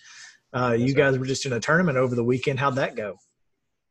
Uh, 0.53 0.75
you 0.77 0.93
guys 0.93 1.17
were 1.17 1.25
just 1.25 1.45
in 1.45 1.53
a 1.53 1.59
tournament 1.59 1.97
over 1.97 2.15
the 2.15 2.23
weekend. 2.23 2.59
How'd 2.59 2.75
that 2.75 2.97
go? 2.97 3.15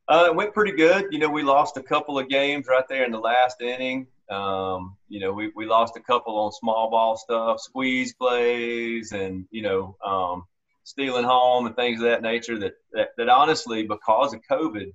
Uh, 0.06 0.26
it 0.26 0.34
went 0.34 0.52
pretty 0.52 0.72
good. 0.72 1.06
You 1.10 1.18
know, 1.18 1.30
we 1.30 1.42
lost 1.42 1.78
a 1.78 1.82
couple 1.82 2.18
of 2.18 2.28
games 2.28 2.66
right 2.68 2.86
there 2.88 3.04
in 3.04 3.12
the 3.12 3.18
last 3.18 3.62
inning. 3.62 4.06
Um, 4.30 4.96
you 5.08 5.20
know, 5.20 5.32
we, 5.32 5.50
we 5.56 5.66
lost 5.66 5.96
a 5.96 6.00
couple 6.00 6.38
on 6.38 6.52
small 6.52 6.90
ball 6.90 7.16
stuff, 7.16 7.60
squeeze 7.60 8.14
plays, 8.14 9.12
and 9.12 9.46
you 9.50 9.62
know, 9.62 9.96
um, 10.04 10.44
stealing 10.84 11.24
home 11.24 11.66
and 11.66 11.74
things 11.76 12.00
of 12.00 12.06
that 12.06 12.22
nature. 12.22 12.58
That 12.58 12.74
that, 12.92 13.08
that 13.16 13.28
honestly, 13.28 13.82
because 13.82 14.32
of 14.32 14.40
COVID, 14.50 14.92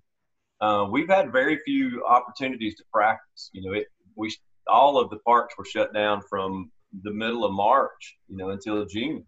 uh, 0.61 0.87
we've 0.89 1.09
had 1.09 1.31
very 1.31 1.59
few 1.65 2.05
opportunities 2.05 2.75
to 2.75 2.83
practice. 2.93 3.49
You 3.53 3.63
know, 3.63 3.77
it 3.77 3.87
we 4.15 4.33
all 4.67 4.97
of 4.99 5.09
the 5.09 5.19
parks 5.19 5.55
were 5.57 5.65
shut 5.65 5.93
down 5.93 6.21
from 6.29 6.71
the 7.03 7.11
middle 7.11 7.45
of 7.45 7.51
March, 7.51 8.17
you 8.29 8.37
know, 8.37 8.49
until 8.49 8.85
June. 8.85 9.25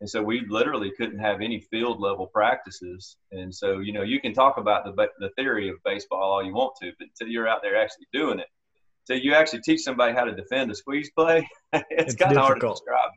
And 0.00 0.08
so 0.08 0.22
we 0.22 0.46
literally 0.48 0.92
couldn't 0.96 1.18
have 1.18 1.40
any 1.40 1.60
field 1.60 2.00
level 2.00 2.26
practices. 2.26 3.16
And 3.32 3.52
so, 3.52 3.80
you 3.80 3.92
know, 3.92 4.02
you 4.02 4.20
can 4.20 4.32
talk 4.32 4.56
about 4.56 4.84
the, 4.84 5.08
the 5.18 5.30
theory 5.30 5.68
of 5.68 5.76
baseball 5.84 6.32
all 6.32 6.44
you 6.44 6.54
want 6.54 6.74
to, 6.82 6.92
but 6.98 7.08
until 7.08 7.32
you're 7.32 7.48
out 7.48 7.62
there 7.62 7.76
actually 7.76 8.06
doing 8.12 8.38
it, 8.38 8.46
until 9.08 9.24
you 9.24 9.34
actually 9.34 9.60
teach 9.60 9.80
somebody 9.80 10.12
how 10.14 10.24
to 10.24 10.34
defend 10.34 10.70
a 10.70 10.74
squeeze 10.74 11.10
play, 11.16 11.48
it's, 11.72 11.84
it's 11.90 12.14
kind 12.14 12.36
of 12.36 12.42
hard 12.42 12.60
to 12.60 12.68
describe. 12.68 13.10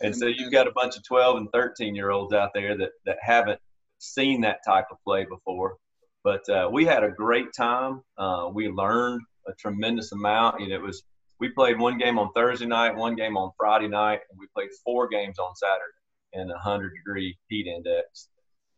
And 0.00 0.16
so 0.16 0.26
you've 0.26 0.52
got 0.52 0.66
a 0.66 0.72
bunch 0.72 0.96
of 0.96 1.04
12 1.04 1.36
and 1.36 1.48
13 1.52 1.94
year 1.94 2.10
olds 2.10 2.34
out 2.34 2.50
there 2.54 2.76
that, 2.76 2.90
that 3.06 3.18
haven't 3.20 3.60
seen 3.98 4.40
that 4.40 4.58
type 4.66 4.86
of 4.90 4.98
play 5.04 5.24
before. 5.24 5.76
But 6.24 6.48
uh, 6.48 6.68
we 6.72 6.84
had 6.84 7.04
a 7.04 7.10
great 7.10 7.52
time. 7.56 8.02
Uh, 8.18 8.48
we 8.52 8.68
learned 8.68 9.22
a 9.46 9.52
tremendous 9.54 10.12
amount. 10.12 10.60
You 10.60 10.68
know, 10.68 10.76
it 10.76 10.82
was 10.82 11.02
we 11.40 11.48
played 11.48 11.78
one 11.78 11.98
game 11.98 12.18
on 12.18 12.30
Thursday 12.34 12.66
night, 12.66 12.94
one 12.94 13.16
game 13.16 13.36
on 13.36 13.50
Friday 13.58 13.88
night, 13.88 14.20
and 14.30 14.38
we 14.38 14.46
played 14.54 14.70
four 14.84 15.08
games 15.08 15.38
on 15.38 15.54
Saturday 15.56 15.92
in 16.34 16.50
a 16.50 16.58
hundred 16.58 16.92
degree 16.94 17.36
heat 17.48 17.66
index. 17.66 18.28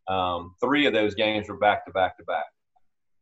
Um, 0.08 0.54
three 0.62 0.87
of 0.87 0.94
those 0.94 1.14
games 1.14 1.49
were 1.49 1.58
back 1.58 1.84
to 1.87 1.92
back 1.92 2.16
to 2.16 2.25
back, 2.25 2.46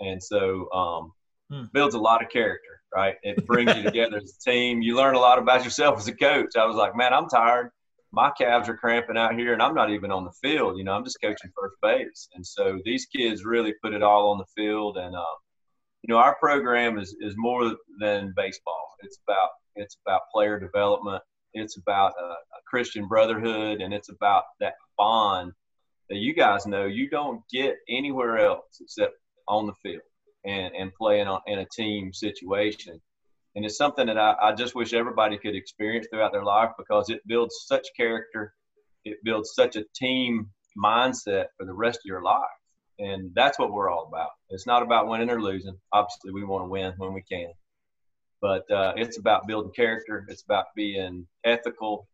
and 0.01 0.23
so 0.23 0.71
um, 0.73 1.13
hmm. 1.51 1.65
builds 1.73 1.97
a 1.97 2.01
lot 2.01 2.23
of 2.23 2.31
character. 2.31 2.72
Right, 2.95 3.17
it 3.23 3.47
brings 3.47 3.75
you 3.75 3.83
together 3.83 4.19
as 4.19 4.37
a 4.39 4.51
team. 4.51 4.83
You 4.83 4.97
learn 4.97 5.15
a 5.15 5.19
lot 5.19 5.39
about 5.39 5.65
yourself 5.65 5.99
as 5.99 6.09
a 6.09 6.15
coach. 6.15 6.57
I 6.57 6.67
was 6.67 6.77
like, 6.77 6.95
man, 6.95 7.15
I'm 7.15 7.27
tired. 7.27 7.71
My 8.13 8.31
calves 8.31 8.69
are 8.69 8.77
cramping 8.77 9.17
out 9.17 9.35
here, 9.35 9.55
and 9.55 9.63
I'm 9.63 9.75
not 9.75 9.91
even 9.91 10.11
on 10.11 10.25
the 10.25 10.33
field. 10.43 10.77
You 10.77 10.85
know, 10.85 10.93
I'm 10.93 11.05
just 11.05 11.19
coaching 11.23 11.51
first 11.59 11.77
base, 11.81 12.29
and 12.35 12.47
so 12.47 12.79
these 12.85 13.07
kids 13.07 13.47
really 13.47 13.73
put 13.83 13.95
it 13.95 14.03
all 14.03 14.31
on 14.31 14.39
the 14.39 14.45
field. 14.55 14.99
And 14.99 15.17
uh, 15.17 15.35
you 16.03 16.13
know, 16.13 16.19
our 16.19 16.37
program 16.37 16.99
is 16.99 17.17
is 17.21 17.33
more 17.39 17.75
than 17.99 18.35
baseball. 18.37 18.95
It's 19.01 19.19
about 19.27 19.49
it's 19.75 19.97
about 20.07 20.23
player 20.33 20.61
development. 20.61 21.23
It's 21.55 21.79
about 21.79 22.13
a, 22.21 22.25
a 22.25 22.63
Christian 22.67 23.09
brotherhood, 23.09 23.81
and 23.81 23.95
it's 23.95 24.11
about 24.11 24.45
that 24.61 24.75
bond 24.99 25.53
that 26.11 26.19
you 26.19 26.35
guys 26.35 26.67
know 26.67 26.85
you 26.85 27.09
don't 27.09 27.41
get 27.51 27.77
anywhere 27.89 28.37
else 28.37 28.81
except 28.83 29.15
on 29.49 29.67
the 29.67 29.75
field 29.83 30.03
and, 30.45 30.75
and 30.75 30.93
playing 30.95 31.29
on, 31.29 31.41
in 31.47 31.61
a 31.61 31.67
team 31.67 32.13
situation. 32.13 33.01
And 33.55 33.65
it's 33.65 33.77
something 33.77 34.07
that 34.07 34.19
I, 34.19 34.35
I 34.41 34.55
just 34.55 34.75
wish 34.75 34.95
everybody 34.95 35.39
could 35.39 35.55
experience 35.55 36.07
throughout 36.11 36.33
their 36.33 36.45
life 36.45 36.71
because 36.79 37.11
it 37.11 37.21
builds 37.27 37.65
such 37.67 37.87
character. 37.97 38.55
It 39.05 39.19
builds 39.25 39.53
such 39.55 39.77
a 39.77 39.85
team 39.95 40.49
mindset 40.83 41.47
for 41.59 41.67
the 41.67 41.75
rest 41.75 41.99
of 41.99 42.07
your 42.07 42.23
life. 42.23 42.43
And 42.99 43.31
that's 43.35 43.59
what 43.59 43.73
we're 43.73 43.91
all 43.91 44.07
about. 44.07 44.31
It's 44.51 44.67
not 44.67 44.83
about 44.83 45.09
winning 45.09 45.31
or 45.31 45.43
losing. 45.43 45.77
Obviously, 45.93 46.33
we 46.33 46.45
want 46.45 46.65
to 46.65 46.69
win 46.69 46.95
when 46.97 47.13
we 47.13 47.23
can 47.23 47.53
but 48.43 48.69
uh, 48.71 48.93
it's 48.97 49.19
about 49.19 49.47
building 49.47 49.73
character. 49.75 50.27
It's 50.29 50.43
about 50.43 50.67
being 50.75 51.27
ethical, 51.45 52.09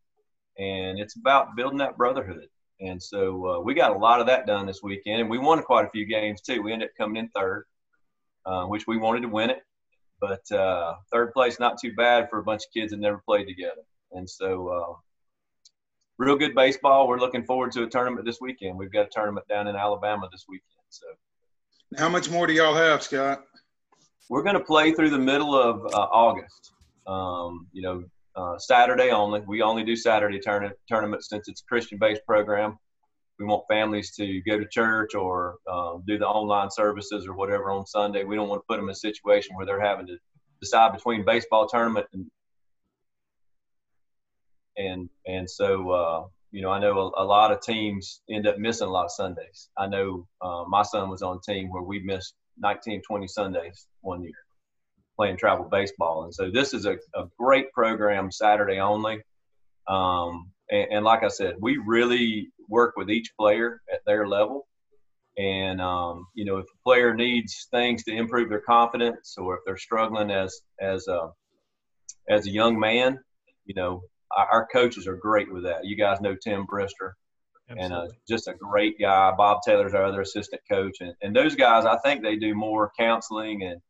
and 0.58 1.00
it's 1.00 1.16
about 1.16 1.56
building 1.56 1.78
that 1.78 1.96
brotherhood. 1.96 2.46
And 2.80 3.02
so 3.02 3.48
uh, 3.48 3.60
we 3.60 3.74
got 3.74 3.96
a 3.96 3.98
lot 3.98 4.20
of 4.20 4.26
that 4.26 4.46
done 4.46 4.66
this 4.66 4.82
weekend, 4.82 5.22
and 5.22 5.30
we 5.30 5.38
won 5.38 5.62
quite 5.62 5.86
a 5.86 5.90
few 5.90 6.04
games 6.04 6.42
too. 6.42 6.62
We 6.62 6.72
ended 6.72 6.90
up 6.90 6.96
coming 6.96 7.16
in 7.16 7.30
third, 7.30 7.64
uh, 8.46 8.64
which 8.64 8.86
we 8.86 8.96
wanted 8.96 9.22
to 9.22 9.28
win 9.28 9.50
it, 9.50 9.62
but 10.20 10.50
uh, 10.52 10.94
third 11.12 11.32
place 11.32 11.60
not 11.60 11.78
too 11.80 11.92
bad 11.94 12.28
for 12.30 12.38
a 12.38 12.44
bunch 12.44 12.62
of 12.64 12.72
kids 12.72 12.92
that 12.92 13.00
never 13.00 13.22
played 13.26 13.46
together. 13.46 13.82
And 14.12 14.28
so, 14.28 14.68
uh, 14.68 14.94
real 16.18 16.36
good 16.36 16.54
baseball. 16.54 17.06
We're 17.06 17.18
looking 17.18 17.44
forward 17.44 17.72
to 17.72 17.84
a 17.84 17.86
tournament 17.86 18.24
this 18.26 18.40
weekend. 18.40 18.78
We've 18.78 18.92
got 18.92 19.06
a 19.06 19.10
tournament 19.10 19.46
down 19.48 19.68
in 19.68 19.76
Alabama 19.76 20.28
this 20.32 20.46
weekend. 20.48 20.64
So, 20.88 21.06
how 21.96 22.08
much 22.08 22.30
more 22.30 22.46
do 22.46 22.52
y'all 22.52 22.74
have, 22.74 23.02
Scott? 23.02 23.44
we're 24.28 24.42
going 24.42 24.54
to 24.54 24.64
play 24.64 24.92
through 24.92 25.10
the 25.10 25.18
middle 25.18 25.54
of 25.54 25.84
uh, 25.86 26.08
August. 26.12 26.72
Um, 27.06 27.66
you 27.72 27.82
know, 27.82 28.04
uh, 28.36 28.58
Saturday 28.58 29.10
only. 29.10 29.40
We 29.46 29.62
only 29.62 29.84
do 29.84 29.96
Saturday 29.96 30.38
tourna- 30.38 30.72
tournaments 30.88 31.28
since 31.28 31.48
it's 31.48 31.62
a 31.62 31.64
Christian-based 31.64 32.24
program. 32.26 32.78
We 33.38 33.46
want 33.46 33.64
families 33.70 34.14
to 34.16 34.40
go 34.42 34.58
to 34.58 34.66
church 34.66 35.14
or 35.14 35.56
um, 35.70 36.02
do 36.06 36.18
the 36.18 36.26
online 36.26 36.70
services 36.70 37.26
or 37.26 37.34
whatever 37.34 37.70
on 37.70 37.86
Sunday. 37.86 38.24
We 38.24 38.36
don't 38.36 38.48
want 38.48 38.62
to 38.62 38.66
put 38.68 38.76
them 38.76 38.88
in 38.88 38.92
a 38.92 38.96
situation 38.96 39.56
where 39.56 39.66
they're 39.66 39.80
having 39.80 40.06
to 40.08 40.18
decide 40.60 40.92
between 40.92 41.24
baseball 41.24 41.68
tournament 41.68 42.06
and 42.12 42.26
and 44.76 45.08
and 45.26 45.48
so 45.48 45.90
uh, 45.90 46.26
you 46.50 46.62
know 46.62 46.70
I 46.70 46.80
know 46.80 47.12
a, 47.16 47.22
a, 47.22 47.24
lot 47.24 47.52
of 47.52 47.60
teams 47.60 48.22
end 48.30 48.46
up 48.46 48.58
missing 48.58 48.88
a 48.88 48.90
lot 48.90 49.04
of 49.04 49.12
Sundays. 49.12 49.70
I 49.76 49.86
know 49.86 50.26
uh, 50.40 50.64
my 50.68 50.82
son 50.82 51.10
was 51.10 51.22
on 51.22 51.38
a 51.38 51.52
team 51.52 51.70
where 51.70 51.82
we 51.82 52.00
missed 52.00 52.34
19, 52.58 53.02
20 53.02 53.28
Sundays 53.28 53.86
one 54.00 54.22
year 54.22 54.32
playing 55.18 55.36
travel 55.36 55.68
baseball. 55.70 56.24
And 56.24 56.34
so 56.34 56.50
this 56.50 56.72
is 56.72 56.86
a, 56.86 56.96
a 57.14 57.24
great 57.38 57.72
program 57.72 58.30
Saturday 58.30 58.78
only. 58.78 59.20
Um, 59.88 60.52
and, 60.70 60.86
and, 60.92 61.04
like 61.04 61.24
I 61.24 61.28
said, 61.28 61.56
we 61.60 61.78
really 61.78 62.50
work 62.68 62.94
with 62.96 63.10
each 63.10 63.32
player 63.38 63.80
at 63.92 64.00
their 64.06 64.28
level. 64.28 64.66
And, 65.36 65.80
um, 65.80 66.26
you 66.34 66.44
know, 66.44 66.58
if 66.58 66.66
a 66.66 66.82
player 66.84 67.14
needs 67.14 67.68
things 67.70 68.02
to 68.04 68.12
improve 68.12 68.48
their 68.48 68.60
confidence 68.60 69.36
or 69.38 69.54
if 69.56 69.60
they're 69.64 69.76
struggling 69.76 70.30
as, 70.30 70.60
as 70.80 71.06
a, 71.06 71.30
as 72.28 72.46
a 72.46 72.50
young 72.50 72.78
man, 72.78 73.18
you 73.64 73.74
know, 73.74 74.02
our, 74.36 74.48
our 74.52 74.68
coaches 74.72 75.06
are 75.06 75.16
great 75.16 75.52
with 75.52 75.62
that. 75.64 75.84
You 75.84 75.96
guys 75.96 76.20
know 76.20 76.34
Tim 76.34 76.66
Brister. 76.66 77.12
Absolutely. 77.70 77.84
and 77.84 78.10
uh, 78.10 78.12
just 78.26 78.48
a 78.48 78.54
great 78.54 78.98
guy. 78.98 79.30
Bob 79.36 79.58
Taylor's 79.64 79.92
our 79.92 80.04
other 80.04 80.22
assistant 80.22 80.62
coach, 80.70 80.96
and, 81.00 81.12
and 81.20 81.36
those 81.36 81.54
guys, 81.54 81.84
I 81.84 81.98
think 81.98 82.22
they 82.22 82.36
do 82.36 82.54
more 82.54 82.90
counseling 82.98 83.62
and 83.62 83.80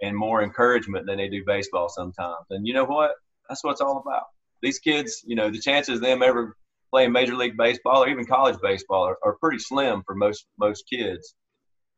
and 0.00 0.16
more 0.16 0.42
encouragement 0.42 1.06
than 1.06 1.18
they 1.18 1.28
do 1.28 1.44
baseball 1.44 1.88
sometimes. 1.88 2.46
And 2.50 2.66
you 2.66 2.72
know 2.72 2.84
what? 2.84 3.12
That's 3.48 3.64
what 3.64 3.72
it's 3.72 3.80
all 3.80 3.98
about. 3.98 4.24
These 4.62 4.78
kids, 4.78 5.22
you 5.26 5.36
know, 5.36 5.50
the 5.50 5.58
chances 5.60 5.96
of 5.96 6.00
them 6.02 6.22
ever 6.22 6.56
playing 6.90 7.12
Major 7.12 7.36
League 7.36 7.56
Baseball 7.56 8.02
or 8.02 8.08
even 8.08 8.26
college 8.26 8.56
baseball 8.62 9.04
are, 9.04 9.18
are 9.24 9.36
pretty 9.40 9.58
slim 9.58 10.02
for 10.06 10.14
most 10.14 10.46
most 10.58 10.84
kids. 10.90 11.34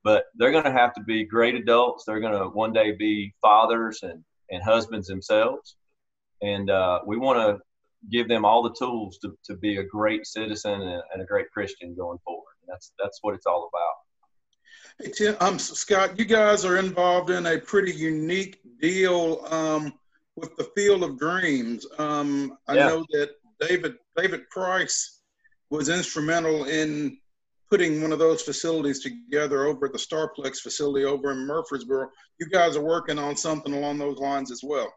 But 0.02 0.24
they're 0.34 0.52
going 0.52 0.64
to 0.64 0.72
have 0.72 0.94
to 0.94 1.02
be 1.02 1.24
great 1.24 1.54
adults. 1.54 2.04
They're 2.06 2.20
going 2.20 2.38
to 2.38 2.48
one 2.48 2.72
day 2.72 2.92
be 2.92 3.34
fathers 3.42 4.00
and, 4.02 4.24
and 4.50 4.62
husbands 4.62 5.06
themselves. 5.06 5.76
And 6.40 6.70
uh, 6.70 7.00
we 7.06 7.18
want 7.18 7.38
to 7.38 7.62
give 8.10 8.28
them 8.28 8.44
all 8.44 8.62
the 8.62 8.74
tools 8.78 9.18
to, 9.18 9.36
to 9.44 9.56
be 9.56 9.76
a 9.76 9.84
great 9.84 10.26
citizen 10.26 10.80
and, 10.80 11.02
and 11.12 11.22
a 11.22 11.26
great 11.26 11.50
Christian 11.50 11.94
going 11.94 12.18
forward. 12.24 12.54
That's 12.66 12.92
that's 12.98 13.18
what 13.22 13.34
it's 13.34 13.46
all 13.46 13.68
about. 13.72 15.04
Hey 15.04 15.12
Tim, 15.12 15.36
um, 15.40 15.58
Scott, 15.58 16.18
you 16.18 16.24
guys 16.24 16.64
are 16.64 16.78
involved 16.78 17.30
in 17.30 17.46
a 17.46 17.58
pretty 17.58 17.92
unique 17.92 18.60
deal 18.80 19.44
um, 19.50 19.92
with 20.36 20.56
the 20.56 20.64
Field 20.76 21.02
of 21.02 21.18
Dreams. 21.18 21.86
Um, 21.98 22.56
I 22.68 22.74
yeah. 22.74 22.86
know 22.86 23.06
that 23.10 23.30
David 23.60 23.94
David 24.16 24.48
Price 24.50 25.20
was 25.70 25.88
instrumental 25.88 26.64
in 26.64 27.18
putting 27.70 28.02
one 28.02 28.12
of 28.12 28.18
those 28.18 28.42
facilities 28.42 29.00
together 29.00 29.66
over 29.66 29.86
at 29.86 29.92
the 29.92 29.98
Starplex 29.98 30.58
facility 30.58 31.04
over 31.04 31.30
in 31.30 31.46
Murfreesboro. 31.46 32.08
You 32.40 32.48
guys 32.48 32.76
are 32.76 32.82
working 32.82 33.18
on 33.18 33.36
something 33.36 33.72
along 33.72 33.98
those 33.98 34.18
lines 34.18 34.50
as 34.50 34.62
well. 34.64 34.92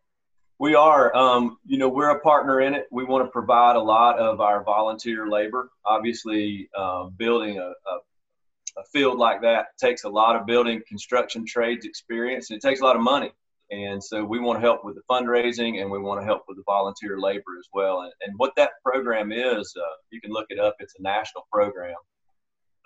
We 0.59 0.75
are. 0.75 1.15
Um, 1.15 1.57
you 1.65 1.77
know, 1.77 1.89
we're 1.89 2.09
a 2.09 2.19
partner 2.21 2.61
in 2.61 2.73
it. 2.73 2.87
We 2.91 3.03
want 3.03 3.25
to 3.25 3.31
provide 3.31 3.75
a 3.75 3.81
lot 3.81 4.17
of 4.17 4.39
our 4.39 4.63
volunteer 4.63 5.27
labor. 5.27 5.69
Obviously, 5.85 6.69
uh, 6.77 7.05
building 7.17 7.57
a, 7.57 7.61
a, 7.61 7.99
a, 8.77 8.83
field 8.91 9.17
like 9.17 9.41
that 9.41 9.77
takes 9.79 10.03
a 10.03 10.09
lot 10.09 10.35
of 10.35 10.45
building 10.45 10.81
construction 10.87 11.45
trades 11.45 11.85
experience. 11.85 12.49
And 12.49 12.57
it 12.57 12.61
takes 12.67 12.81
a 12.81 12.83
lot 12.83 12.95
of 12.95 13.01
money. 13.01 13.31
And 13.73 14.03
so 14.03 14.23
we 14.23 14.39
want 14.39 14.57
to 14.57 14.61
help 14.61 14.83
with 14.83 14.95
the 14.95 15.01
fundraising 15.09 15.81
and 15.81 15.89
we 15.89 15.99
want 15.99 16.21
to 16.21 16.25
help 16.25 16.43
with 16.47 16.57
the 16.57 16.63
volunteer 16.65 17.19
labor 17.19 17.57
as 17.59 17.67
well. 17.73 18.01
And, 18.01 18.11
and 18.21 18.33
what 18.37 18.53
that 18.57 18.71
program 18.85 19.31
is, 19.31 19.73
uh, 19.77 19.95
you 20.11 20.21
can 20.21 20.31
look 20.31 20.47
it 20.49 20.59
up. 20.59 20.75
It's 20.79 20.95
a 20.99 21.01
national 21.01 21.47
program. 21.51 21.95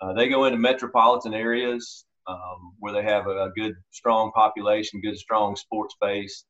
Uh, 0.00 0.12
they 0.14 0.28
go 0.28 0.44
into 0.46 0.58
metropolitan 0.58 1.34
areas 1.34 2.06
um, 2.26 2.74
where 2.78 2.92
they 2.92 3.02
have 3.02 3.26
a, 3.26 3.44
a 3.44 3.50
good, 3.50 3.74
strong 3.90 4.32
population, 4.34 5.00
good, 5.00 5.18
strong 5.18 5.56
sports 5.56 5.94
base 6.00 6.44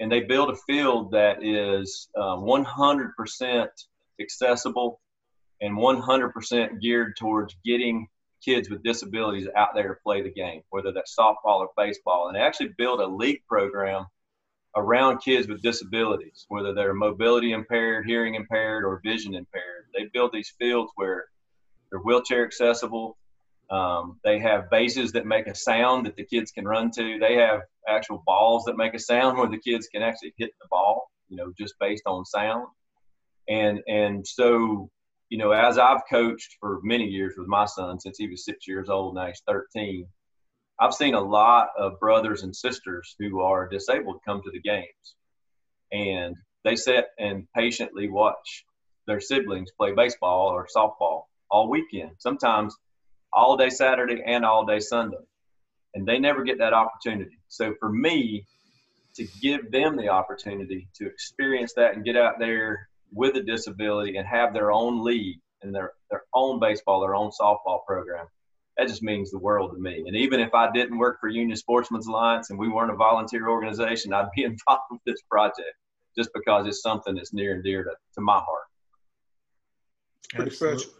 and 0.00 0.10
they 0.10 0.20
build 0.20 0.50
a 0.50 0.56
field 0.66 1.12
that 1.12 1.42
is 1.42 2.08
uh, 2.16 2.36
100% 2.36 3.66
accessible 4.20 5.00
and 5.60 5.76
100% 5.76 6.80
geared 6.80 7.16
towards 7.18 7.56
getting 7.64 8.06
kids 8.44 8.70
with 8.70 8.82
disabilities 8.82 9.48
out 9.56 9.68
there 9.74 9.88
to 9.88 10.00
play 10.02 10.22
the 10.22 10.30
game, 10.30 10.62
whether 10.70 10.92
that's 10.92 11.16
softball 11.18 11.60
or 11.60 11.70
baseball. 11.76 12.26
And 12.26 12.36
they 12.36 12.40
actually 12.40 12.70
build 12.78 13.00
a 13.00 13.06
league 13.06 13.42
program 13.48 14.06
around 14.76 15.18
kids 15.18 15.48
with 15.48 15.62
disabilities, 15.62 16.44
whether 16.48 16.72
they're 16.74 16.94
mobility 16.94 17.52
impaired, 17.52 18.06
hearing 18.06 18.34
impaired, 18.34 18.84
or 18.84 19.00
vision 19.04 19.34
impaired. 19.34 19.86
They 19.94 20.06
build 20.12 20.30
these 20.32 20.52
fields 20.58 20.92
where 20.96 21.26
they're 21.90 22.00
wheelchair 22.00 22.44
accessible, 22.44 23.16
Um, 23.70 24.18
they 24.24 24.38
have 24.38 24.70
bases 24.70 25.12
that 25.12 25.26
make 25.26 25.46
a 25.46 25.54
sound 25.54 26.06
that 26.06 26.16
the 26.16 26.24
kids 26.24 26.50
can 26.52 26.64
run 26.66 26.90
to. 26.92 27.18
They 27.18 27.34
have 27.36 27.60
actual 27.86 28.22
balls 28.24 28.64
that 28.64 28.76
make 28.76 28.94
a 28.94 28.98
sound 28.98 29.36
where 29.36 29.48
the 29.48 29.58
kids 29.58 29.88
can 29.88 30.02
actually 30.02 30.32
hit 30.38 30.52
the 30.60 30.68
ball, 30.70 31.10
you 31.28 31.36
know, 31.36 31.52
just 31.58 31.74
based 31.78 32.04
on 32.06 32.24
sound. 32.24 32.66
And 33.48 33.80
and 33.86 34.26
so, 34.26 34.90
you 35.28 35.38
know, 35.38 35.52
as 35.52 35.78
I've 35.78 36.00
coached 36.10 36.56
for 36.60 36.80
many 36.82 37.04
years 37.04 37.34
with 37.36 37.48
my 37.48 37.66
son 37.66 38.00
since 38.00 38.18
he 38.18 38.28
was 38.28 38.44
six 38.44 38.66
years 38.66 38.88
old, 38.88 39.14
now 39.14 39.26
he's 39.26 39.42
13. 39.46 40.06
I've 40.80 40.94
seen 40.94 41.14
a 41.14 41.20
lot 41.20 41.68
of 41.78 41.98
brothers 42.00 42.42
and 42.42 42.54
sisters 42.54 43.14
who 43.18 43.40
are 43.40 43.68
disabled 43.68 44.20
come 44.24 44.42
to 44.42 44.50
the 44.50 44.60
games, 44.60 45.14
and 45.92 46.36
they 46.64 46.76
sit 46.76 47.06
and 47.18 47.46
patiently 47.54 48.08
watch 48.08 48.64
their 49.06 49.20
siblings 49.20 49.70
play 49.76 49.92
baseball 49.92 50.48
or 50.48 50.66
softball 50.74 51.22
all 51.50 51.68
weekend. 51.68 52.12
Sometimes 52.18 52.76
all 53.32 53.56
day 53.56 53.70
Saturday 53.70 54.22
and 54.24 54.44
all 54.44 54.66
day 54.66 54.80
Sunday. 54.80 55.16
And 55.94 56.06
they 56.06 56.18
never 56.18 56.44
get 56.44 56.58
that 56.58 56.74
opportunity. 56.74 57.38
So 57.48 57.74
for 57.80 57.90
me, 57.90 58.44
to 59.16 59.26
give 59.42 59.70
them 59.72 59.96
the 59.96 60.08
opportunity 60.08 60.88
to 60.94 61.06
experience 61.06 61.72
that 61.74 61.94
and 61.94 62.04
get 62.04 62.16
out 62.16 62.38
there 62.38 62.88
with 63.12 63.36
a 63.36 63.42
disability 63.42 64.16
and 64.16 64.26
have 64.26 64.52
their 64.52 64.72
own 64.72 65.04
league 65.04 65.38
and 65.62 65.74
their, 65.74 65.92
their 66.10 66.22
own 66.34 66.60
baseball, 66.60 67.00
their 67.00 67.14
own 67.14 67.30
softball 67.40 67.84
program, 67.86 68.26
that 68.76 68.88
just 68.88 69.02
means 69.02 69.30
the 69.30 69.38
world 69.38 69.72
to 69.72 69.78
me. 69.78 70.04
And 70.06 70.16
even 70.16 70.40
if 70.40 70.54
I 70.54 70.70
didn't 70.70 70.98
work 70.98 71.18
for 71.20 71.28
Union 71.28 71.56
Sportsman's 71.56 72.06
Alliance 72.06 72.50
and 72.50 72.58
we 72.58 72.68
weren't 72.68 72.92
a 72.92 72.96
volunteer 72.96 73.48
organization, 73.48 74.12
I'd 74.12 74.30
be 74.36 74.44
involved 74.44 74.84
with 74.90 75.00
this 75.04 75.22
project 75.30 75.74
just 76.16 76.30
because 76.34 76.66
it's 76.66 76.82
something 76.82 77.14
that's 77.14 77.32
near 77.32 77.54
and 77.54 77.64
dear 77.64 77.84
to, 77.84 77.90
to 77.90 78.20
my 78.20 78.34
heart. 78.34 78.64
Pretty 80.34 80.50
special. 80.50 80.90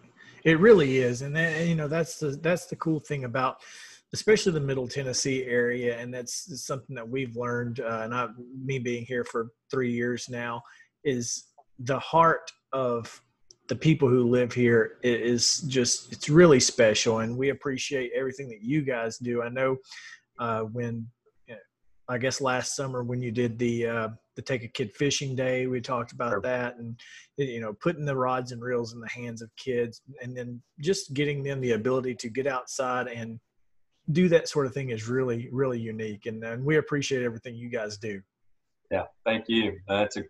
It 0.44 0.58
really 0.60 0.98
is, 0.98 1.22
and 1.22 1.34
then, 1.34 1.68
you 1.68 1.74
know 1.74 1.88
that's 1.88 2.18
the 2.18 2.30
that's 2.30 2.66
the 2.66 2.76
cool 2.76 3.00
thing 3.00 3.24
about 3.24 3.58
especially 4.14 4.52
the 4.52 4.60
Middle 4.60 4.88
Tennessee 4.88 5.44
area, 5.44 5.98
and 5.98 6.12
that's 6.12 6.64
something 6.64 6.96
that 6.96 7.08
we've 7.08 7.36
learned. 7.36 7.80
Uh, 7.80 8.00
and 8.04 8.14
I, 8.14 8.28
me 8.64 8.78
being 8.78 9.04
here 9.04 9.24
for 9.24 9.48
three 9.70 9.92
years 9.92 10.28
now, 10.28 10.62
is 11.04 11.47
the 11.78 11.98
heart 11.98 12.50
of 12.72 13.20
the 13.68 13.76
people 13.76 14.08
who 14.08 14.24
live 14.24 14.52
here 14.52 14.98
is 15.02 15.60
just 15.62 16.12
it's 16.12 16.28
really 16.28 16.60
special, 16.60 17.20
and 17.20 17.36
we 17.36 17.50
appreciate 17.50 18.12
everything 18.14 18.48
that 18.48 18.62
you 18.62 18.82
guys 18.82 19.18
do. 19.18 19.42
I 19.42 19.48
know 19.48 19.76
uh, 20.38 20.62
when 20.62 21.06
I 22.08 22.16
guess 22.16 22.40
last 22.40 22.74
summer 22.74 23.02
when 23.02 23.20
you 23.20 23.30
did 23.30 23.58
the 23.58 23.86
uh, 23.86 24.08
the 24.34 24.42
take 24.42 24.64
a 24.64 24.68
kid 24.68 24.92
fishing 24.94 25.36
day, 25.36 25.66
we 25.66 25.80
talked 25.80 26.12
about 26.12 26.30
sure. 26.30 26.40
that, 26.40 26.76
and 26.76 26.98
you 27.36 27.60
know 27.60 27.74
putting 27.74 28.06
the 28.06 28.16
rods 28.16 28.52
and 28.52 28.62
reels 28.62 28.94
in 28.94 29.00
the 29.00 29.08
hands 29.08 29.42
of 29.42 29.54
kids, 29.56 30.00
and 30.22 30.36
then 30.36 30.62
just 30.80 31.12
getting 31.12 31.42
them 31.42 31.60
the 31.60 31.72
ability 31.72 32.14
to 32.14 32.30
get 32.30 32.46
outside 32.46 33.08
and 33.08 33.38
do 34.10 34.26
that 34.30 34.48
sort 34.48 34.64
of 34.64 34.72
thing 34.72 34.88
is 34.88 35.06
really 35.06 35.48
really 35.52 35.78
unique, 35.78 36.24
and, 36.24 36.42
and 36.44 36.64
we 36.64 36.76
appreciate 36.76 37.22
everything 37.22 37.54
you 37.54 37.68
guys 37.68 37.98
do. 37.98 38.20
Yeah, 38.90 39.04
thank 39.26 39.44
you. 39.48 39.78
Uh, 39.90 40.04
it's 40.06 40.16
a 40.16 40.22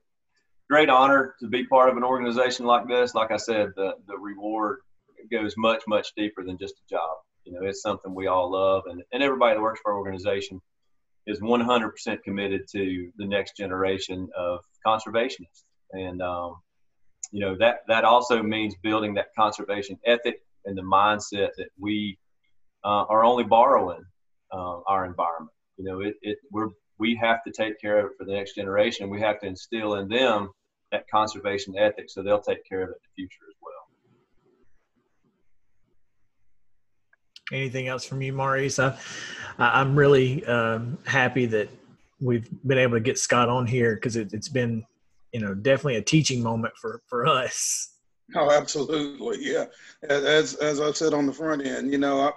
great 0.69 0.91
honor 0.91 1.35
to 1.41 1.49
be 1.49 1.67
part 1.67 1.89
of 1.89 1.97
an 1.97 2.05
organization 2.05 2.67
like 2.67 2.87
this. 2.89 3.15
Like 3.15 3.31
I 3.31 3.37
said, 3.37 3.71
the 3.77 3.95
the 4.07 4.19
reward 4.19 4.79
goes 5.31 5.55
much 5.57 5.83
much 5.87 6.09
deeper 6.17 6.45
than 6.45 6.59
just 6.59 6.75
a 6.75 6.89
job. 6.89 7.17
You 7.45 7.53
know, 7.53 7.61
it's 7.63 7.83
something 7.83 8.15
we 8.15 8.27
all 8.27 8.51
love, 8.51 8.83
and, 8.87 9.03
and 9.13 9.23
everybody 9.23 9.55
that 9.55 9.63
works 9.63 9.81
for 9.83 9.93
our 9.93 9.99
organization 9.99 10.61
is 11.29 11.41
100% 11.41 12.23
committed 12.23 12.63
to 12.73 13.13
the 13.19 13.27
next 13.27 13.57
generation 13.57 14.29
of 14.37 14.61
conservationists. 14.85 15.65
And, 15.93 16.23
um, 16.23 16.57
you 17.31 17.41
know, 17.41 17.55
that, 17.59 17.81
that 17.87 18.05
also 18.05 18.43
means 18.43 18.75
building 18.83 19.15
that 19.15 19.27
conservation 19.39 19.99
ethic 20.07 20.41
and 20.65 20.77
the 20.77 20.83
mindset 20.83 21.51
that 21.59 21.69
we 21.79 22.19
uh, 22.83 23.05
are 23.05 23.25
only 23.25 23.45
borrowing 23.45 24.03
uh, 24.53 24.81
our 24.87 25.05
environment. 25.05 25.53
You 25.77 25.85
know, 25.85 26.01
it, 26.01 26.15
it, 26.23 26.39
we're, 26.51 26.71
we 26.99 27.15
have 27.17 27.45
to 27.45 27.53
take 27.53 27.79
care 27.79 27.99
of 27.99 28.07
it 28.07 28.13
for 28.19 28.25
the 28.25 28.33
next 28.33 28.55
generation. 28.55 29.11
We 29.11 29.21
have 29.21 29.39
to 29.41 29.47
instill 29.47 29.97
in 29.97 30.09
them 30.09 30.51
that 30.93 31.09
conservation 31.11 31.77
ethic 31.77 32.09
so 32.09 32.23
they'll 32.23 32.41
take 32.41 32.67
care 32.69 32.83
of 32.83 32.91
it 32.91 32.93
in 32.93 32.99
the 33.03 33.23
future 33.23 33.45
as 33.49 33.55
well. 33.63 33.73
Anything 37.53 37.89
else 37.89 38.05
from 38.05 38.21
you, 38.21 38.33
Maurice? 38.33 38.79
I, 38.79 38.97
I'm 39.59 39.97
really 39.97 40.45
um, 40.45 40.99
happy 41.07 41.47
that 41.47 41.69
we've 42.21 42.49
been 42.67 42.79
able 42.79 42.95
to 42.95 43.01
get 43.01 43.19
Scott 43.19 43.49
on 43.49 43.67
here 43.67 43.95
because 43.95 44.17
it, 44.17 44.33
it's 44.33 44.49
been, 44.49 44.85
you 45.33 45.41
know, 45.41 45.55
definitely 45.55 45.97
a 45.97 46.03
teaching 46.03 46.43
moment 46.43 46.75
for 46.77 47.01
for 47.07 47.27
us. 47.27 47.95
Oh, 48.35 48.51
absolutely, 48.51 49.39
yeah. 49.41 49.65
As 50.09 50.55
as 50.57 50.81
I 50.81 50.93
said 50.93 51.15
on 51.15 51.27
the 51.27 51.33
front 51.33 51.65
end, 51.65 51.91
you 51.91 51.99
know, 51.99 52.21
I, 52.21 52.33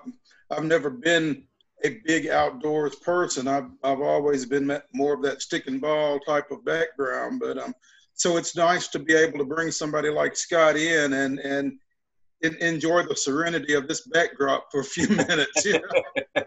I've 0.55 0.63
never 0.63 0.89
been 0.89 1.43
a 1.83 1.99
big 2.05 2.27
outdoors 2.27 2.95
person. 2.95 3.47
I've 3.47 3.69
I've 3.83 4.01
always 4.01 4.45
been 4.45 4.81
more 4.93 5.13
of 5.13 5.21
that 5.23 5.41
stick 5.41 5.67
and 5.67 5.81
ball 5.81 6.19
type 6.19 6.51
of 6.51 6.63
background, 6.63 7.41
but 7.41 7.57
um, 7.57 7.73
so 8.21 8.37
it's 8.37 8.55
nice 8.55 8.87
to 8.87 8.99
be 8.99 9.15
able 9.15 9.39
to 9.39 9.43
bring 9.43 9.71
somebody 9.71 10.09
like 10.09 10.35
Scott 10.35 10.77
in 10.77 11.13
and 11.13 11.39
and 11.39 11.79
enjoy 12.43 13.01
the 13.01 13.15
serenity 13.15 13.73
of 13.73 13.87
this 13.87 14.01
backdrop 14.09 14.67
for 14.71 14.81
a 14.81 14.83
few 14.83 15.07
minutes. 15.27 15.65
You 15.65 15.81
know? 15.81 16.43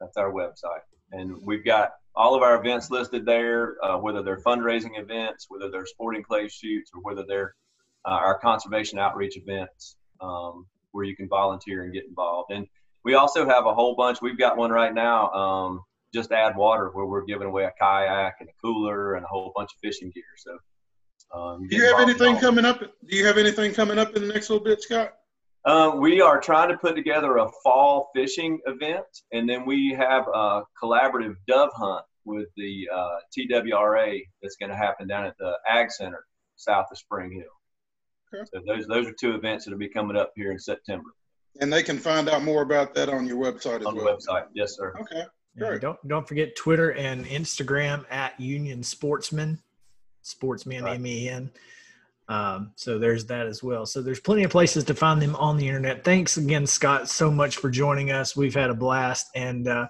That's 0.00 0.16
our 0.16 0.32
website. 0.32 0.80
And 1.12 1.36
we've 1.42 1.64
got 1.64 1.90
all 2.14 2.34
of 2.34 2.42
our 2.42 2.60
events 2.60 2.90
listed 2.90 3.24
there, 3.24 3.76
uh, 3.84 3.96
whether 3.98 4.22
they're 4.22 4.40
fundraising 4.40 4.98
events, 4.98 5.46
whether 5.48 5.70
they're 5.70 5.86
sporting 5.86 6.22
clay 6.22 6.48
shoots, 6.48 6.90
or 6.94 7.00
whether 7.02 7.24
they're 7.26 7.54
uh, 8.06 8.12
our 8.12 8.38
conservation 8.38 8.98
outreach 8.98 9.36
events 9.36 9.96
um, 10.20 10.66
where 10.92 11.04
you 11.04 11.16
can 11.16 11.28
volunteer 11.28 11.84
and 11.84 11.92
get 11.92 12.06
involved. 12.06 12.52
And 12.52 12.66
we 13.06 13.14
also 13.14 13.46
have 13.46 13.66
a 13.66 13.72
whole 13.72 13.94
bunch. 13.94 14.20
We've 14.20 14.36
got 14.36 14.56
one 14.56 14.72
right 14.72 14.92
now, 14.92 15.30
um, 15.30 15.84
just 16.12 16.32
add 16.32 16.56
water, 16.56 16.90
where 16.92 17.06
we're 17.06 17.24
giving 17.24 17.46
away 17.46 17.62
a 17.62 17.70
kayak 17.80 18.34
and 18.40 18.48
a 18.48 18.52
cooler 18.60 19.14
and 19.14 19.24
a 19.24 19.28
whole 19.28 19.52
bunch 19.54 19.70
of 19.74 19.78
fishing 19.80 20.10
gear. 20.12 20.24
So, 20.36 20.58
um, 21.32 21.68
do 21.68 21.76
you 21.76 21.84
have 21.84 22.00
anything 22.00 22.36
coming 22.38 22.64
up? 22.64 22.80
Do 22.80 23.16
you 23.16 23.24
have 23.24 23.38
anything 23.38 23.72
coming 23.72 24.00
up 24.00 24.16
in 24.16 24.26
the 24.26 24.34
next 24.34 24.50
little 24.50 24.64
bit, 24.64 24.82
Scott? 24.82 25.12
Um, 25.66 26.00
we 26.00 26.20
are 26.20 26.40
trying 26.40 26.68
to 26.70 26.76
put 26.78 26.96
together 26.96 27.36
a 27.36 27.48
fall 27.62 28.10
fishing 28.12 28.58
event, 28.66 29.06
and 29.32 29.48
then 29.48 29.64
we 29.64 29.94
have 29.96 30.26
a 30.26 30.62
collaborative 30.82 31.36
dove 31.46 31.70
hunt 31.76 32.04
with 32.24 32.48
the 32.56 32.88
uh, 32.92 33.18
TWRA 33.38 34.18
that's 34.42 34.56
going 34.56 34.70
to 34.70 34.76
happen 34.76 35.06
down 35.06 35.26
at 35.26 35.38
the 35.38 35.52
Ag 35.68 35.92
Center 35.92 36.24
south 36.56 36.86
of 36.90 36.98
Spring 36.98 37.30
Hill. 37.30 38.40
Okay. 38.40 38.48
So 38.52 38.60
those 38.66 38.88
those 38.88 39.06
are 39.06 39.14
two 39.20 39.36
events 39.36 39.64
that 39.64 39.70
will 39.70 39.78
be 39.78 39.88
coming 39.88 40.16
up 40.16 40.32
here 40.34 40.50
in 40.50 40.58
September. 40.58 41.10
And 41.60 41.72
they 41.72 41.82
can 41.82 41.98
find 41.98 42.28
out 42.28 42.42
more 42.42 42.62
about 42.62 42.94
that 42.94 43.08
on 43.08 43.26
your 43.26 43.38
website 43.38 43.80
as 43.80 43.86
on 43.86 43.96
well. 43.96 44.08
On 44.08 44.18
the 44.18 44.26
website, 44.26 44.46
yes, 44.54 44.76
sir. 44.76 44.94
Okay. 45.00 45.22
Sure. 45.58 45.78
don't 45.78 45.98
don't 46.06 46.28
forget 46.28 46.54
Twitter 46.54 46.92
and 46.92 47.24
Instagram 47.24 48.04
at 48.10 48.38
Union 48.38 48.82
Sportsman, 48.82 49.58
Sportsman 50.20 50.84
right. 50.84 50.96
M 50.96 51.06
E 51.06 51.28
N. 51.30 51.50
Um, 52.28 52.72
so 52.76 52.98
there's 52.98 53.24
that 53.26 53.46
as 53.46 53.62
well. 53.62 53.86
So 53.86 54.02
there's 54.02 54.20
plenty 54.20 54.42
of 54.42 54.50
places 54.50 54.84
to 54.84 54.94
find 54.94 55.22
them 55.22 55.34
on 55.36 55.56
the 55.56 55.66
internet. 55.66 56.04
Thanks 56.04 56.36
again, 56.36 56.66
Scott, 56.66 57.08
so 57.08 57.30
much 57.30 57.56
for 57.56 57.70
joining 57.70 58.10
us. 58.10 58.36
We've 58.36 58.54
had 58.54 58.68
a 58.68 58.74
blast, 58.74 59.28
and 59.34 59.66
uh, 59.66 59.86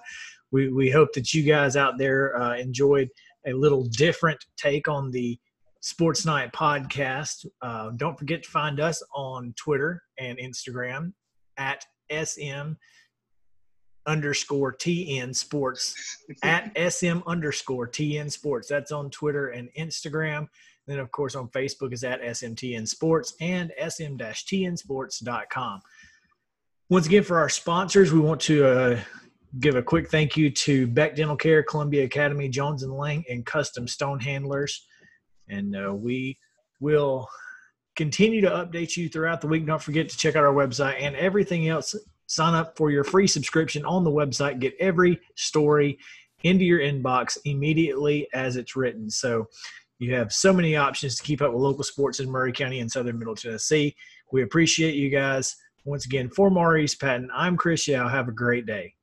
we 0.51 0.71
we 0.71 0.89
hope 0.89 1.11
that 1.13 1.33
you 1.33 1.43
guys 1.43 1.75
out 1.75 1.97
there 1.97 2.39
uh, 2.39 2.55
enjoyed 2.57 3.09
a 3.45 3.53
little 3.53 3.83
different 3.83 4.39
take 4.55 4.87
on 4.87 5.11
the 5.11 5.37
Sports 5.81 6.25
Night 6.25 6.53
podcast. 6.53 7.45
Uh, 7.61 7.89
don't 7.97 8.17
forget 8.17 8.43
to 8.43 8.49
find 8.49 8.79
us 8.79 9.03
on 9.13 9.53
Twitter 9.57 10.01
and 10.17 10.37
Instagram 10.37 11.11
at 11.57 11.85
SM 12.11 12.73
underscore 14.05 14.73
TN 14.73 15.35
Sports 15.35 16.23
at 16.43 16.71
SM 16.91 17.19
underscore 17.27 17.87
TN 17.87 18.31
Sports. 18.31 18.67
That's 18.67 18.91
on 18.91 19.09
Twitter 19.09 19.49
and 19.49 19.69
Instagram. 19.77 20.47
Then, 20.87 20.99
of 20.99 21.11
course, 21.11 21.35
on 21.35 21.49
Facebook 21.49 21.93
is 21.93 22.05
at 22.05 22.21
SMTN 22.21 22.87
Sports 22.87 23.33
and 23.41 23.73
SM-TNSports.com. 23.77 25.81
Once 26.89 27.05
again, 27.05 27.23
for 27.23 27.39
our 27.39 27.49
sponsors, 27.49 28.13
we 28.13 28.21
want 28.21 28.39
to 28.39 28.65
uh, 28.65 28.97
give 29.59 29.75
a 29.75 29.83
quick 29.83 30.09
thank 30.09 30.37
you 30.37 30.49
to 30.49 30.87
Beck 30.87 31.17
Dental 31.17 31.35
Care, 31.35 31.61
Columbia 31.61 32.05
Academy, 32.05 32.47
Jones 32.47 32.83
and 32.83 32.93
Lang, 32.93 33.25
and 33.29 33.45
Custom 33.45 33.85
Stone 33.85 34.21
Handlers. 34.21 34.87
And 35.49 35.75
uh, 35.75 35.93
we 35.93 36.37
will 36.79 37.27
continue 37.97 38.39
to 38.41 38.49
update 38.49 38.95
you 38.95 39.09
throughout 39.09 39.41
the 39.41 39.47
week. 39.47 39.65
Don't 39.65 39.81
forget 39.81 40.07
to 40.07 40.17
check 40.17 40.37
out 40.37 40.45
our 40.45 40.53
website 40.53 41.01
and 41.01 41.15
everything 41.17 41.67
else 41.67 41.93
sign 42.27 42.53
up 42.53 42.77
for 42.77 42.91
your 42.91 43.03
free 43.03 43.27
subscription 43.27 43.83
on 43.85 44.03
the 44.03 44.11
website. 44.11 44.59
Get 44.59 44.75
every 44.79 45.19
story 45.35 45.97
into 46.43 46.63
your 46.63 46.79
inbox 46.79 47.37
immediately 47.45 48.27
as 48.33 48.55
it's 48.55 48.75
written. 48.75 49.09
So 49.09 49.47
you 49.99 50.13
have 50.13 50.31
so 50.31 50.53
many 50.53 50.75
options 50.75 51.15
to 51.15 51.23
keep 51.23 51.41
up 51.41 51.51
with 51.51 51.61
local 51.61 51.83
sports 51.83 52.19
in 52.19 52.31
Maury 52.31 52.53
County 52.53 52.79
and 52.79 52.91
Southern 52.91 53.17
Middle 53.17 53.35
Tennessee. 53.35 53.95
We 54.31 54.43
appreciate 54.43 54.95
you 54.95 55.09
guys. 55.09 55.55
Once 55.85 56.05
again, 56.05 56.29
for 56.29 56.51
Maurice 56.51 56.95
Patton, 56.95 57.29
I'm 57.33 57.57
Chris 57.57 57.87
Yao. 57.87 58.07
Have 58.07 58.27
a 58.27 58.33
great 58.33 58.65
day. 58.65 58.96